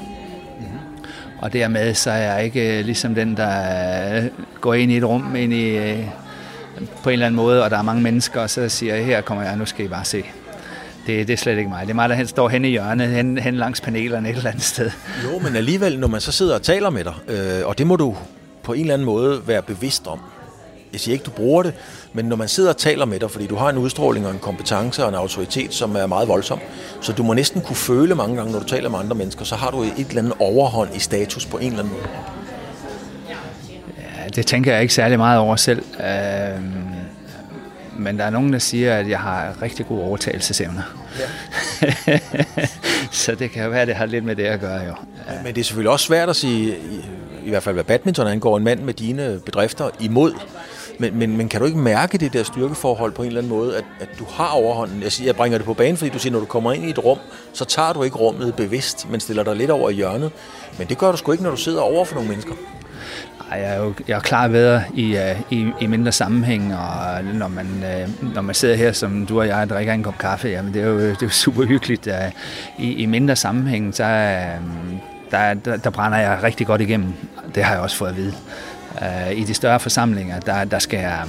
[1.41, 4.23] Og dermed så er jeg ikke øh, ligesom den, der øh,
[4.61, 5.79] går ind i et rum ind i,
[7.03, 9.21] på en eller anden måde, og der er mange mennesker, og så siger jeg, her
[9.21, 10.23] kommer jeg, nu skal I bare se.
[11.07, 11.81] Det, det er slet ikke mig.
[11.81, 14.63] Det er mig, der står hen i hjørnet, hen, hen langs panelerne et eller andet
[14.63, 14.91] sted.
[15.23, 17.95] Jo, men alligevel, når man så sidder og taler med dig, øh, og det må
[17.95, 18.15] du
[18.63, 20.19] på en eller anden måde være bevidst om.
[20.93, 21.73] Jeg siger ikke, du bruger det,
[22.13, 24.39] men når man sidder og taler med dig, fordi du har en udstråling og en
[24.39, 26.59] kompetence og en autoritet, som er meget voldsom,
[27.01, 29.55] så du må næsten kunne føle mange gange, når du taler med andre mennesker, så
[29.55, 32.07] har du et eller andet overhånd i status på en eller anden måde.
[33.97, 35.83] Ja, det tænker jeg ikke særlig meget over selv.
[35.99, 36.61] Øh,
[37.95, 40.81] men der er nogen, der siger, at jeg har rigtig gode overtagelsesevner.
[41.19, 42.19] Ja.
[43.11, 44.93] så det kan jo være, at det har lidt med det at gøre, jo.
[45.43, 47.05] Men det er selvfølgelig også svært at sige, i,
[47.45, 50.33] i hvert fald hvad badminton angår, en mand med dine bedrifter imod.
[50.99, 53.77] Men, men, men kan du ikke mærke det der styrkeforhold på en eller anden måde,
[53.77, 55.03] at, at du har overhånden?
[55.03, 56.89] Jeg, siger, jeg bringer det på banen, fordi du siger, når du kommer ind i
[56.89, 57.17] et rum,
[57.53, 60.31] så tager du ikke rummet bevidst, men stiller dig lidt over i hjørnet.
[60.77, 62.53] Men det gør du sgu ikke, når du sidder over for nogle mennesker.
[63.51, 67.35] Jeg er jo jeg er klar bedre i, uh, i, i mindre sammenhæng, og øh,
[67.35, 70.47] når man, uh, når man sidder her, som du og jeg, drikker en kop kaffe,
[70.47, 72.07] jamen det er jo, det er jo super hyggeligt.
[72.07, 74.97] Uh, i, I mindre sammenhæng, så, uh,
[75.31, 77.13] der, der, der brænder jeg rigtig godt igennem.
[77.55, 78.33] Det har jeg også fået at vide.
[79.01, 81.23] Uh, I de større forsamlinger, der, der, skal jeg,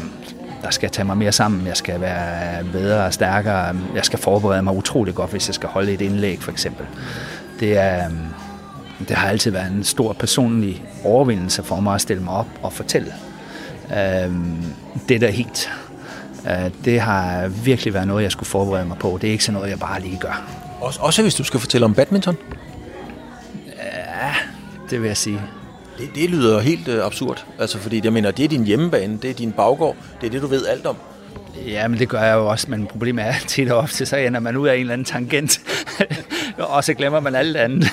[0.63, 1.67] der skal jeg tage mig mere sammen.
[1.67, 3.77] Jeg skal være bedre og stærkere.
[3.95, 6.87] Jeg skal forberede mig utrolig godt, hvis jeg skal holde et indlæg, for eksempel.
[7.61, 8.11] Det er...
[8.99, 12.73] Det har altid været en stor personlig overvindelse for mig at stille mig op og
[12.73, 13.13] fortælle
[13.91, 14.35] øh,
[15.09, 15.71] det der helt.
[16.47, 19.19] Øh, det har virkelig været noget, jeg skulle forberede mig på.
[19.21, 20.51] Det er ikke sådan noget, jeg bare lige gør.
[20.81, 22.37] Også, også hvis du skal fortælle om badminton?
[23.67, 24.35] Ja,
[24.91, 25.41] det vil jeg sige.
[25.99, 27.47] Det, det lyder helt øh, absurd.
[27.59, 30.43] Altså, fordi jeg mener, det er din hjemmebane, det er din baggård, det er det,
[30.43, 30.97] du ved alt om.
[31.67, 34.41] Ja, men det gør jeg jo også, men problemet er tit og ofte, så ender
[34.41, 35.61] man ud af en eller anden tangent,
[36.59, 37.89] og så glemmer man alt andet.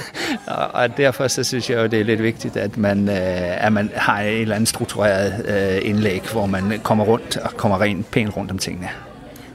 [0.73, 3.91] og derfor så synes jeg jo, det er lidt vigtigt, at man, øh, at man
[3.95, 8.37] har et eller andet struktureret øh, indlæg, hvor man kommer rundt og kommer rent pænt
[8.37, 8.89] rundt om tingene.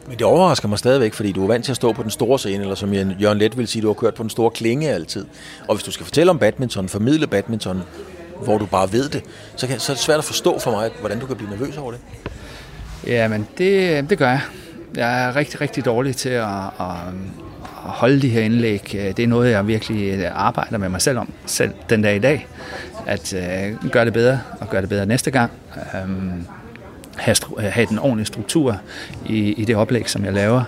[0.06, 2.38] Men det overrasker mig stadigvæk, fordi du er vant til at stå på den store
[2.38, 5.26] scene, eller som Jørgen Let vil sige, du har kørt på den store klinge altid.
[5.68, 7.82] Og hvis du skal fortælle om badminton, formidle badminton,
[8.44, 9.22] hvor du bare ved det,
[9.56, 11.76] så, kan, så er det svært at forstå for mig, hvordan du kan blive nervøs
[11.76, 12.00] over det.
[13.06, 14.40] Ja, men det, det gør jeg.
[14.96, 16.96] Jeg er rigtig, rigtig dårlig til at, at
[17.88, 18.94] holde de her indlæg.
[18.94, 22.16] Øh, det er noget, jeg virkelig øh, arbejder med mig selv om, selv den dag
[22.16, 22.46] i dag.
[23.06, 25.52] At øh, gøre det bedre, og gøre det bedre næste gang.
[26.04, 26.46] Um,
[27.16, 28.80] have, have den ordentlige struktur
[29.26, 30.62] i, i det oplæg, som jeg laver.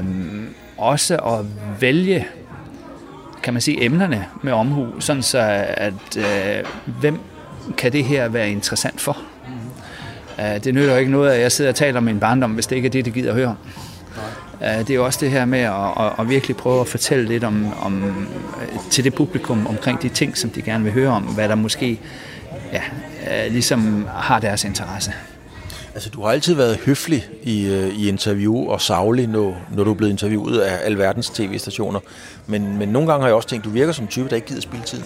[0.00, 1.44] Um, også at
[1.80, 2.26] vælge
[3.42, 5.38] kan man sige, emnerne med omhu, sådan så
[5.76, 6.18] at
[7.00, 7.20] hvem
[7.76, 9.16] kan det her være interessant for?
[10.64, 12.76] Det nytter jo ikke noget, at jeg sidder og taler om min barndom, hvis det
[12.76, 13.56] ikke er det, det gider at høre.
[14.60, 17.44] Det er jo også det her med at, at, at virkelig prøve at fortælle lidt
[17.44, 18.26] om, om,
[18.90, 22.00] til det publikum omkring de ting, som de gerne vil høre om, hvad der måske
[22.72, 22.82] ja,
[23.48, 25.12] ligesom har deres interesse.
[25.94, 29.94] Altså, du har altid været høflig i, i interview og savlig, når, når du er
[29.94, 32.00] blevet interviewet af alverdens tv-stationer.
[32.46, 34.48] Men, men nogle gange har jeg også tænkt, du virker som en type, der ikke
[34.48, 35.02] gider spille tid.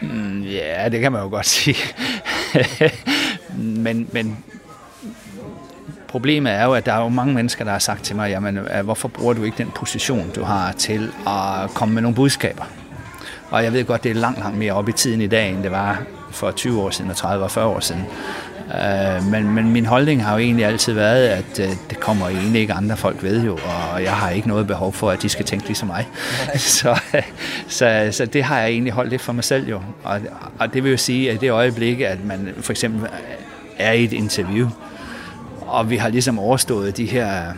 [0.00, 1.76] Mm, ja, det kan man jo godt sige.
[3.84, 4.44] men, men
[6.10, 8.58] problemet er jo, at der er jo mange mennesker, der har sagt til mig, jamen,
[8.84, 12.64] hvorfor bruger du ikke den position, du har til at komme med nogle budskaber?
[13.50, 15.62] Og jeg ved godt, det er langt, langt mere op i tiden i dag, end
[15.62, 18.04] det var for 20 år siden og 30 og 40 år siden.
[19.30, 21.56] men, men min holdning har jo egentlig altid været, at
[21.90, 23.58] det kommer egentlig ikke andre folk ved jo,
[23.92, 26.08] og jeg har ikke noget behov for, at de skal tænke ligesom mig.
[26.56, 27.00] så,
[27.68, 29.80] så, så det har jeg egentlig holdt lidt for mig selv jo.
[30.02, 30.20] Og,
[30.58, 33.08] og det vil jo sige, at det øjeblik, at man for eksempel
[33.78, 34.68] er i et interview,
[35.70, 37.52] og vi har ligesom overstået de her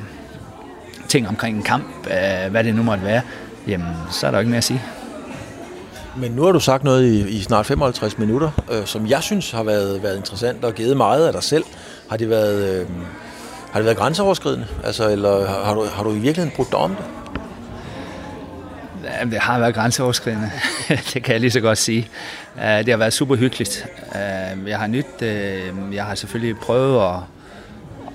[1.09, 2.07] ting omkring en kamp,
[2.51, 3.21] hvad det nu måtte være,
[3.67, 4.83] jamen så er der ikke mere at sige.
[6.17, 9.51] Men nu har du sagt noget i, i snart 55 minutter, øh, som jeg synes
[9.51, 11.65] har været, været interessant og givet meget af dig selv.
[12.11, 12.87] Har det været, øh,
[13.73, 14.67] har det været grænseoverskridende?
[14.85, 17.05] Altså, eller har du, har du i virkeligheden brudt dig om det?
[19.05, 20.51] Ja, det har været grænseoverskridende.
[21.15, 22.09] det kan jeg lige så godt sige.
[22.57, 23.87] Det har været super hyggeligt.
[24.67, 25.07] Jeg har nyt,
[25.93, 27.17] jeg har selvfølgelig prøvet at,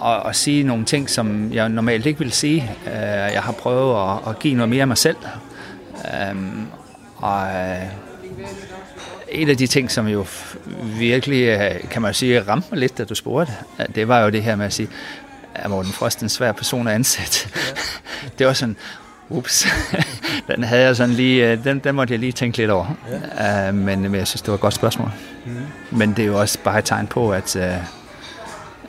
[0.04, 2.72] at, at sige nogle ting, som jeg normalt ikke vil sige.
[3.34, 5.18] Jeg har prøvet at, at give noget mere af mig selv.
[7.18, 7.48] Og
[9.30, 10.26] en af de ting, som jo
[11.00, 11.60] virkelig,
[11.91, 13.54] kan man sige, ramte mig lidt, da du spurgte,
[13.95, 14.89] det var jo det her med at sige,
[15.56, 17.50] er Morten Frost en svær person at ansætte.
[18.39, 18.76] det var sådan,
[19.30, 19.68] ups,
[20.48, 22.98] den havde jeg sådan lige, øh, den, den måtte jeg lige tænke lidt over.
[23.38, 23.70] Ja.
[23.70, 25.12] Uh, men, men jeg synes, det var et godt spørgsmål.
[25.45, 25.52] Mm.
[25.91, 27.64] Men det er jo også bare et tegn på, at, uh,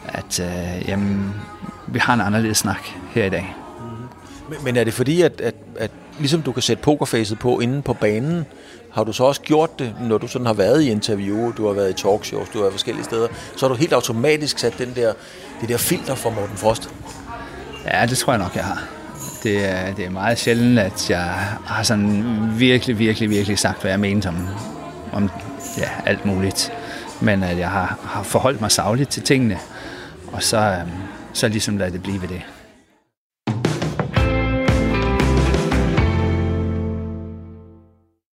[0.08, 1.34] at uh, jamen,
[1.86, 2.80] vi har en anderledes snak
[3.10, 3.54] her i dag.
[4.48, 7.82] Men, men er det fordi, at, at, at ligesom du kan sætte pokerfacet på inde
[7.82, 8.46] på banen,
[8.92, 11.74] har du så også gjort det, når du sådan har været i interview, du har
[11.74, 14.92] været i talkshows, du har været forskellige steder, så har du helt automatisk sat den
[14.96, 15.12] der,
[15.60, 16.90] det der filter for Morten Frost?
[17.84, 18.84] Ja, det tror jeg nok, jeg har.
[19.42, 21.24] Det er, det er meget sjældent, at jeg
[21.66, 22.24] har sådan
[22.56, 24.48] virkelig, virkelig, virkelig sagt, hvad jeg mener om,
[25.12, 25.30] om
[25.78, 26.72] ja, alt muligt.
[27.20, 29.58] Men at jeg har, har forholdt mig savligt til tingene,
[30.32, 30.90] og så, øhm,
[31.32, 32.42] så ligesom lader det blive ved det.